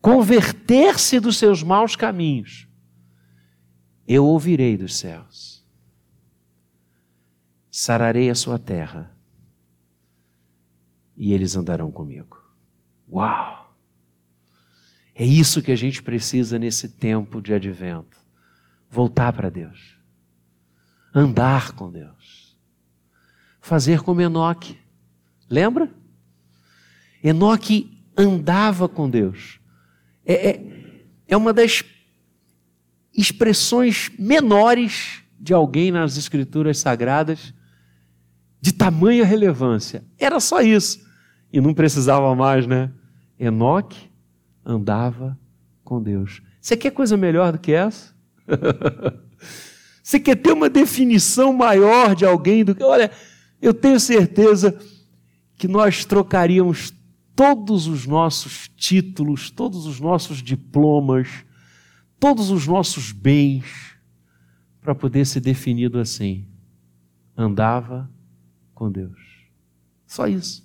converter-se 0.00 1.20
dos 1.20 1.36
seus 1.36 1.62
maus 1.62 1.94
caminhos, 1.94 2.66
eu 4.08 4.24
ouvirei 4.24 4.78
dos 4.78 4.96
céus, 4.96 5.55
sararei 7.78 8.30
a 8.30 8.34
sua 8.34 8.58
terra 8.58 9.14
e 11.14 11.34
eles 11.34 11.54
andarão 11.56 11.90
comigo. 11.92 12.42
Uau! 13.12 13.76
É 15.14 15.26
isso 15.26 15.60
que 15.60 15.70
a 15.70 15.76
gente 15.76 16.02
precisa 16.02 16.58
nesse 16.58 16.88
tempo 16.88 17.42
de 17.42 17.52
advento. 17.52 18.16
Voltar 18.88 19.30
para 19.34 19.50
Deus. 19.50 19.98
Andar 21.14 21.72
com 21.72 21.90
Deus. 21.92 22.56
Fazer 23.60 24.00
como 24.00 24.22
Enoque. 24.22 24.78
Lembra? 25.48 25.92
Enoque 27.22 28.02
andava 28.16 28.88
com 28.88 29.08
Deus. 29.08 29.60
É, 30.24 30.48
é, 30.48 31.02
é 31.28 31.36
uma 31.36 31.52
das 31.52 31.84
expressões 33.12 34.10
menores 34.18 35.22
de 35.38 35.52
alguém 35.52 35.90
nas 35.90 36.16
Escrituras 36.16 36.78
Sagradas 36.78 37.52
de 38.60 38.72
tamanha 38.72 39.24
relevância. 39.24 40.04
Era 40.18 40.40
só 40.40 40.60
isso. 40.60 41.04
E 41.52 41.60
não 41.60 41.74
precisava 41.74 42.34
mais, 42.34 42.66
né? 42.66 42.90
Enoque 43.38 44.10
andava 44.64 45.38
com 45.84 46.02
Deus. 46.02 46.42
Você 46.60 46.76
quer 46.76 46.90
coisa 46.90 47.16
melhor 47.16 47.52
do 47.52 47.58
que 47.58 47.72
essa? 47.72 48.14
Você 50.02 50.20
quer 50.20 50.36
ter 50.36 50.52
uma 50.52 50.68
definição 50.68 51.52
maior 51.52 52.14
de 52.14 52.24
alguém 52.24 52.64
do 52.64 52.74
que. 52.74 52.82
Olha, 52.82 53.10
eu 53.60 53.74
tenho 53.74 53.98
certeza 53.98 54.78
que 55.56 55.66
nós 55.66 56.04
trocaríamos 56.04 56.92
todos 57.34 57.86
os 57.86 58.06
nossos 58.06 58.68
títulos, 58.76 59.50
todos 59.50 59.86
os 59.86 60.00
nossos 60.00 60.42
diplomas, 60.42 61.28
todos 62.18 62.50
os 62.50 62.66
nossos 62.66 63.12
bens, 63.12 63.96
para 64.80 64.94
poder 64.94 65.26
ser 65.26 65.40
definido 65.40 65.98
assim. 65.98 66.46
Andava 67.36 68.10
com 68.76 68.92
Deus. 68.92 69.18
Só 70.06 70.28
isso. 70.28 70.64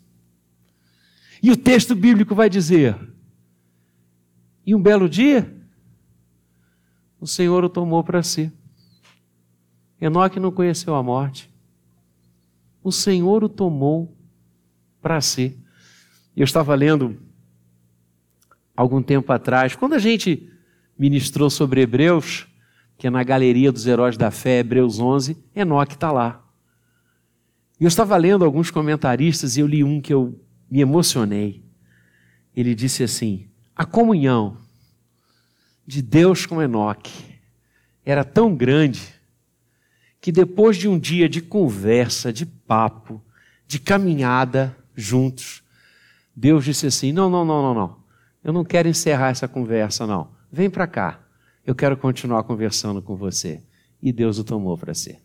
E 1.42 1.50
o 1.50 1.58
texto 1.58 1.96
bíblico 1.96 2.36
vai 2.36 2.50
dizer: 2.50 2.96
e 4.66 4.76
um 4.76 4.82
belo 4.82 5.10
dia, 5.10 5.52
o 7.20 7.26
Senhor 7.26 7.64
o 7.64 7.70
tomou 7.70 8.04
para 8.04 8.22
si. 8.22 8.52
Enoque 10.00 10.40
não 10.40 10.52
conheceu 10.52 10.94
a 10.94 11.02
morte. 11.02 11.50
O 12.84 12.92
Senhor 12.92 13.44
o 13.44 13.50
tomou 13.50 14.16
para 15.02 15.22
si. 15.22 15.58
Eu 16.36 16.44
estava 16.44 16.76
lendo 16.76 17.20
algum 18.76 19.02
tempo 19.02 19.32
atrás, 19.32 19.76
quando 19.76 19.94
a 19.94 20.00
gente 20.00 20.50
ministrou 20.98 21.50
sobre 21.50 21.82
Hebreus, 21.82 22.48
que 22.98 23.08
é 23.08 23.10
na 23.10 23.24
galeria 23.24 23.72
dos 23.72 23.86
heróis 23.86 24.18
da 24.18 24.32
fé, 24.32 24.60
Hebreus 24.60 25.00
11, 25.00 25.38
Enoque 25.56 25.94
está 25.94 26.12
lá. 26.12 26.41
E 27.82 27.84
eu 27.84 27.88
estava 27.88 28.16
lendo 28.16 28.46
alguns 28.46 28.70
comentaristas 28.70 29.58
e 29.58 29.62
eu 29.62 29.66
li 29.66 29.84
um 29.84 30.00
que 30.00 30.14
eu 30.14 30.40
me 30.70 30.82
emocionei. 30.82 31.66
Ele 32.56 32.76
disse 32.76 33.04
assim: 33.04 33.50
a 33.76 33.84
comunhão 33.84 34.56
de 35.88 36.00
Deus 36.00 36.46
com 36.46 36.62
Enoque 36.62 37.12
era 38.06 38.24
tão 38.24 38.56
grande 38.56 39.02
que 40.22 40.32
depois 40.32 40.78
de 40.78 40.88
um 40.88 41.00
dia 41.00 41.28
de 41.28 41.42
conversa, 41.42 42.32
de 42.32 42.46
papo, 42.46 43.20
de 43.66 43.80
caminhada 43.80 44.78
juntos, 44.96 45.64
Deus 46.36 46.64
disse 46.64 46.86
assim: 46.86 47.12
Não, 47.12 47.32
não, 47.32 47.44
não, 47.44 47.64
não, 47.64 47.74
não. 47.74 47.98
Eu 48.44 48.54
não 48.54 48.64
quero 48.64 48.90
encerrar 48.90 49.30
essa 49.30 49.48
conversa, 49.48 50.06
não. 50.06 50.30
Vem 50.52 50.70
para 50.70 50.86
cá. 50.86 51.20
Eu 51.66 51.74
quero 51.74 51.98
continuar 51.98 52.44
conversando 52.44 53.02
com 53.02 53.16
você. 53.16 53.60
E 54.00 54.12
Deus 54.14 54.38
o 54.38 54.44
tomou 54.44 54.78
para 54.78 54.94
si. 54.94 55.18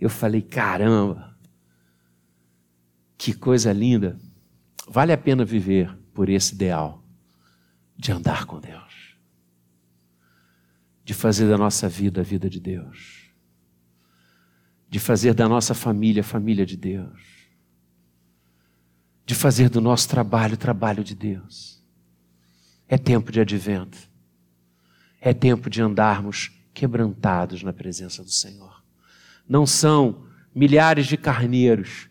Eu 0.00 0.10
falei: 0.10 0.42
Caramba, 0.42 1.33
que 3.24 3.38
coisa 3.38 3.72
linda. 3.72 4.18
Vale 4.86 5.12
a 5.12 5.18
pena 5.18 5.44
viver 5.44 5.96
por 6.12 6.28
esse 6.28 6.54
ideal 6.54 7.02
de 7.96 8.12
andar 8.12 8.44
com 8.44 8.60
Deus, 8.60 9.16
de 11.04 11.14
fazer 11.14 11.48
da 11.48 11.56
nossa 11.56 11.88
vida 11.88 12.20
a 12.20 12.24
vida 12.24 12.50
de 12.50 12.60
Deus, 12.60 13.30
de 14.88 14.98
fazer 14.98 15.32
da 15.32 15.48
nossa 15.48 15.74
família 15.74 16.20
a 16.20 16.24
família 16.24 16.66
de 16.66 16.76
Deus 16.76 17.34
de 19.26 19.34
fazer 19.34 19.70
do 19.70 19.80
nosso 19.80 20.08
trabalho 20.08 20.54
o 20.54 20.58
trabalho 20.58 21.02
de 21.02 21.14
Deus. 21.14 21.82
É 22.86 22.98
tempo 22.98 23.32
de 23.32 23.40
advento. 23.40 23.98
É 25.18 25.32
tempo 25.32 25.70
de 25.70 25.80
andarmos 25.80 26.52
quebrantados 26.74 27.62
na 27.62 27.72
presença 27.72 28.22
do 28.22 28.30
Senhor. 28.30 28.84
Não 29.48 29.66
são 29.66 30.26
milhares 30.54 31.06
de 31.06 31.16
carneiros, 31.16 32.08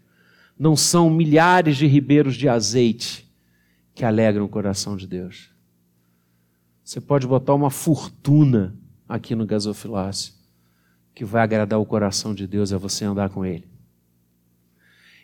não 0.63 0.77
são 0.77 1.09
milhares 1.09 1.75
de 1.75 1.85
ribeiros 1.85 2.37
de 2.37 2.47
azeite 2.47 3.29
que 3.93 4.05
alegram 4.05 4.45
o 4.45 4.49
coração 4.49 4.95
de 4.95 5.05
Deus. 5.05 5.53
Você 6.81 7.01
pode 7.01 7.27
botar 7.27 7.53
uma 7.53 7.69
fortuna 7.69 8.73
aqui 9.07 9.35
no 9.35 9.45
gasofilácio 9.45 10.33
que 11.13 11.25
vai 11.25 11.43
agradar 11.43 11.81
o 11.81 11.85
coração 11.85 12.33
de 12.33 12.47
Deus 12.47 12.71
é 12.71 12.77
você 12.77 13.03
andar 13.03 13.29
com 13.29 13.45
Ele. 13.45 13.67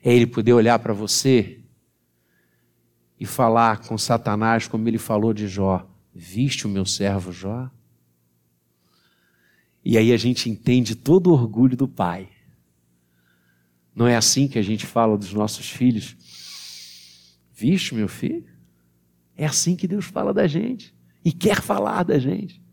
É 0.04 0.14
Ele 0.14 0.28
poder 0.28 0.52
olhar 0.52 0.78
para 0.80 0.92
você 0.92 1.62
e 3.18 3.26
falar 3.26 3.88
com 3.88 3.98
Satanás 3.98 4.68
como 4.68 4.90
ele 4.90 4.98
falou 4.98 5.34
de 5.34 5.48
Jó: 5.48 5.90
Viste 6.14 6.68
o 6.68 6.70
meu 6.70 6.86
servo 6.86 7.32
Jó? 7.32 7.72
E 9.86 9.98
aí 9.98 10.12
a 10.12 10.18
gente 10.18 10.50
entende 10.50 10.96
todo 10.96 11.28
o 11.28 11.34
orgulho 11.34 11.78
do 11.78 11.88
pai. 11.88 12.28
Não 14.00 14.08
é 14.08 14.16
assim 14.16 14.48
que 14.48 14.58
a 14.58 14.62
gente 14.62 14.86
fala 14.86 15.18
dos 15.18 15.34
nossos 15.34 15.70
filhos? 15.70 16.16
Viste, 17.52 17.94
meu 17.94 18.08
filho? 18.08 18.46
É 19.36 19.46
assim 19.46 19.76
que 19.76 19.90
Deus 19.90 20.06
fala 20.06 20.34
da 20.34 20.48
gente 20.48 20.96
e 21.24 21.34
quer 21.34 21.62
falar 21.62 22.04
da 22.04 22.18
gente. 22.18 22.64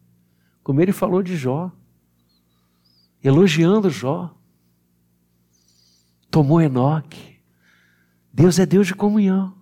Como 0.62 0.80
ele 0.80 0.92
falou 0.92 1.24
de 1.24 1.36
Jó, 1.36 1.72
elogiando 3.24 3.90
Jó. 3.90 4.38
Tomou 6.30 6.60
Enoque. 6.60 7.40
Deus 8.32 8.60
é 8.60 8.64
Deus 8.64 8.86
de 8.86 8.94
comunhão. 8.94 9.52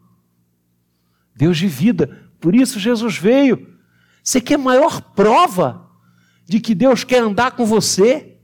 Deus 1.34 1.56
de 1.56 1.66
vida. 1.66 2.30
Por 2.38 2.54
isso 2.54 2.78
Jesus 2.78 3.16
veio. 3.16 3.74
Você 4.22 4.38
quer 4.38 4.58
maior 4.58 5.00
prova 5.00 5.90
de 6.44 6.60
que 6.60 6.74
Deus 6.74 7.04
quer 7.04 7.22
andar 7.22 7.52
com 7.52 7.64
você 7.64 8.38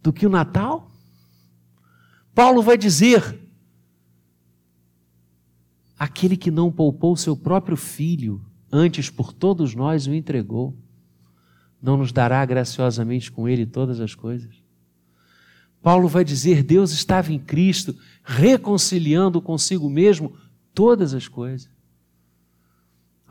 do 0.00 0.12
que 0.12 0.24
o 0.24 0.30
Natal? 0.30 0.91
Paulo 2.34 2.62
vai 2.62 2.76
dizer: 2.78 3.38
aquele 5.98 6.36
que 6.36 6.50
não 6.50 6.70
poupou 6.70 7.16
seu 7.16 7.36
próprio 7.36 7.76
filho, 7.76 8.44
antes 8.70 9.10
por 9.10 9.32
todos 9.32 9.74
nós 9.74 10.06
o 10.06 10.14
entregou, 10.14 10.76
não 11.80 11.96
nos 11.96 12.12
dará 12.12 12.44
graciosamente 12.44 13.30
com 13.30 13.48
ele 13.48 13.66
todas 13.66 14.00
as 14.00 14.14
coisas? 14.14 14.62
Paulo 15.82 16.08
vai 16.08 16.24
dizer: 16.24 16.62
Deus 16.62 16.92
estava 16.92 17.32
em 17.32 17.38
Cristo, 17.38 17.94
reconciliando 18.22 19.40
consigo 19.40 19.88
mesmo 19.90 20.36
todas 20.74 21.14
as 21.14 21.28
coisas 21.28 21.72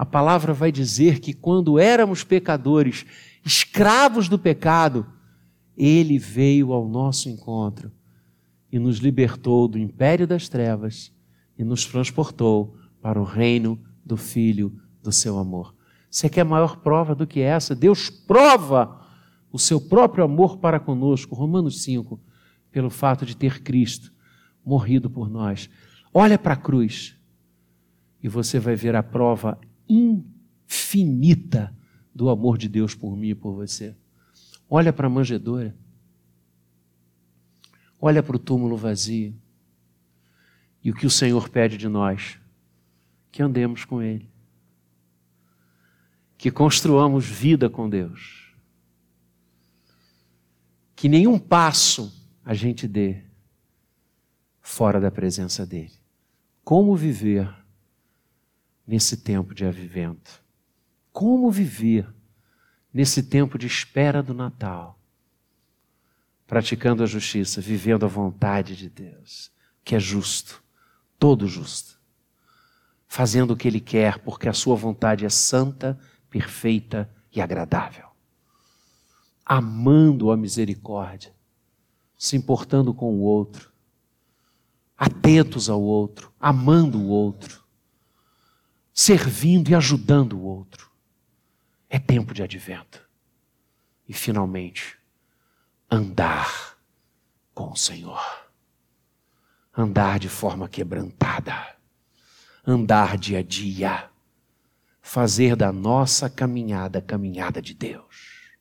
a 0.02 0.06
palavra 0.06 0.52
vai 0.52 0.72
dizer 0.72 1.20
que 1.20 1.32
quando 1.32 1.78
éramos 1.78 2.24
pecadores, 2.24 3.06
escravos 3.46 4.28
do 4.28 4.40
pecado, 4.40 5.06
ele 5.78 6.18
veio 6.18 6.74
ao 6.74 6.90
nosso 6.90 7.30
encontro 7.30 7.92
e 8.72 8.80
nos 8.80 8.98
libertou 8.98 9.68
do 9.68 9.78
império 9.78 10.26
das 10.26 10.48
trevas 10.48 11.12
e 11.58 11.64
nos 11.64 11.86
transportou 11.86 12.76
para 13.02 13.20
o 13.20 13.24
reino 13.24 13.80
do 14.06 14.16
Filho 14.16 14.80
do 15.02 15.12
seu 15.12 15.38
amor. 15.38 15.76
Você 16.10 16.30
quer 16.30 16.44
maior 16.44 16.78
prova 16.78 17.14
do 17.16 17.28
que 17.28 17.40
essa? 17.40 17.76
Deus 17.76 18.10
prova 18.10 19.02
o 19.52 19.60
seu 19.60 19.80
próprio 19.80 20.24
amor 20.24 20.58
para 20.58 20.80
conosco, 20.80 21.36
Romanos 21.36 21.84
5, 21.84 22.20
pelo 22.72 22.90
fato 22.90 23.26
de 23.26 23.36
ter 23.36 23.62
Cristo 23.62 24.12
morrido 24.66 25.10
por 25.10 25.30
nós. 25.30 25.70
Olha 26.14 26.38
para 26.38 26.54
a 26.54 26.58
cruz 26.58 27.18
e 28.22 28.30
você 28.30 28.60
vai 28.60 28.76
ver 28.76 28.96
a 28.96 29.04
prova 29.04 29.60
infinita 29.90 31.76
do 32.14 32.30
amor 32.30 32.58
de 32.58 32.70
Deus 32.70 32.94
por 32.94 33.16
mim 33.16 33.30
e 33.30 33.36
por 33.36 33.54
você. 33.54 33.96
Olha 34.70 34.94
para 34.94 35.08
a 35.08 35.10
manjedoura. 35.10 35.76
Olha 38.02 38.24
para 38.24 38.36
o 38.36 38.40
túmulo 38.40 38.76
vazio. 38.76 39.40
E 40.84 40.90
o 40.90 40.96
que 40.96 41.06
o 41.06 41.12
Senhor 41.12 41.48
pede 41.50 41.78
de 41.78 41.88
nós? 41.88 42.40
Que 43.32 43.44
andemos 43.44 43.86
com 43.86 44.02
Ele. 44.02 44.28
Que 46.36 46.50
construamos 46.50 47.26
vida 47.28 47.70
com 47.70 47.88
Deus. 47.88 48.52
Que 50.96 51.08
nenhum 51.08 51.38
passo 51.38 52.12
a 52.44 52.56
gente 52.56 52.88
dê 52.88 53.22
fora 54.60 55.00
da 55.00 55.12
presença 55.12 55.66
dEle. 55.66 55.94
Como 56.64 56.96
viver 56.96 57.54
nesse 58.88 59.18
tempo 59.18 59.54
de 59.54 59.66
avivento? 59.66 60.42
Como 61.12 61.52
viver 61.52 62.12
nesse 62.92 63.22
tempo 63.24 63.58
de 63.58 63.68
espera 63.68 64.24
do 64.24 64.34
Natal? 64.34 65.01
Praticando 66.52 67.02
a 67.02 67.06
justiça, 67.06 67.62
vivendo 67.62 68.04
a 68.04 68.10
vontade 68.10 68.76
de 68.76 68.90
Deus, 68.90 69.50
que 69.86 69.96
é 69.96 70.00
justo, 70.02 70.62
todo 71.18 71.48
justo. 71.48 71.98
Fazendo 73.08 73.52
o 73.52 73.56
que 73.56 73.70
Ele 73.70 73.80
quer, 73.80 74.20
porque 74.20 74.50
a 74.50 74.54
Sua 74.54 74.76
vontade 74.76 75.26
é 75.26 75.30
santa, 75.30 75.98
perfeita 76.30 77.10
e 77.32 77.40
agradável. 77.40 78.10
Amando 79.46 80.30
a 80.30 80.36
misericórdia, 80.36 81.34
se 82.18 82.36
importando 82.36 82.94
com 82.94 83.16
o 83.16 83.22
outro, 83.22 83.72
atentos 84.98 85.70
ao 85.70 85.82
outro, 85.82 86.34
amando 86.38 87.00
o 87.00 87.08
outro 87.08 87.62
servindo 88.94 89.70
e 89.70 89.76
ajudando 89.76 90.34
o 90.34 90.44
outro. 90.44 90.92
É 91.90 91.98
tempo 91.98 92.34
de 92.34 92.44
advento. 92.44 93.08
E 94.06 94.14
finalmente, 94.14 95.01
andar 95.92 96.78
com 97.54 97.72
o 97.72 97.76
Senhor. 97.76 98.20
andar 99.76 100.20
de 100.20 100.28
forma 100.28 100.68
quebrantada, 100.68 101.76
andar 102.66 103.18
dia 103.18 103.40
a 103.40 103.44
dia, 103.44 104.10
fazer 105.02 105.56
da 105.56 105.72
nossa 105.72 106.30
caminhada 106.30 107.00
a 107.00 107.02
caminhada 107.02 107.62
de 107.62 107.74
Deus, 107.74 108.52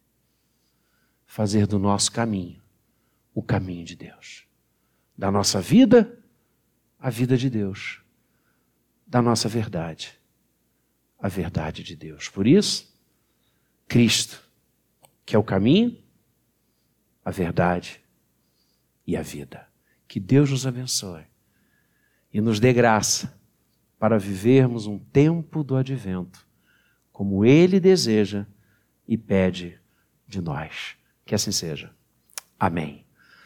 fazer 1.26 1.66
do 1.66 1.78
nosso 1.78 2.12
caminho 2.12 2.62
o 3.34 3.42
caminho 3.42 3.84
de 3.84 3.96
Deus, 3.96 4.46
da 5.16 5.30
nossa 5.30 5.60
vida 5.60 6.16
a 6.98 7.10
vida 7.10 7.36
de 7.36 7.50
Deus, 7.50 8.02
da 9.06 9.20
nossa 9.20 9.48
verdade 9.48 10.20
a 11.20 11.28
verdade 11.28 11.82
de 11.82 11.94
Deus. 11.94 12.28
Por 12.28 12.46
isso, 12.46 12.88
Cristo, 13.86 14.42
que 15.26 15.36
é 15.36 15.38
o 15.38 15.44
caminho, 15.44 16.02
a 17.30 17.32
verdade 17.32 18.02
e 19.06 19.16
a 19.16 19.22
vida. 19.22 19.66
Que 20.08 20.18
Deus 20.18 20.50
nos 20.50 20.66
abençoe 20.66 21.24
e 22.32 22.40
nos 22.40 22.58
dê 22.58 22.72
graça 22.72 23.40
para 23.98 24.18
vivermos 24.18 24.86
um 24.86 24.98
tempo 24.98 25.62
do 25.62 25.76
advento 25.76 26.44
como 27.12 27.44
Ele 27.44 27.78
deseja 27.78 28.46
e 29.06 29.16
pede 29.16 29.78
de 30.26 30.40
nós. 30.40 30.96
Que 31.24 31.34
assim 31.34 31.52
seja. 31.52 31.94
Amém. 32.58 33.06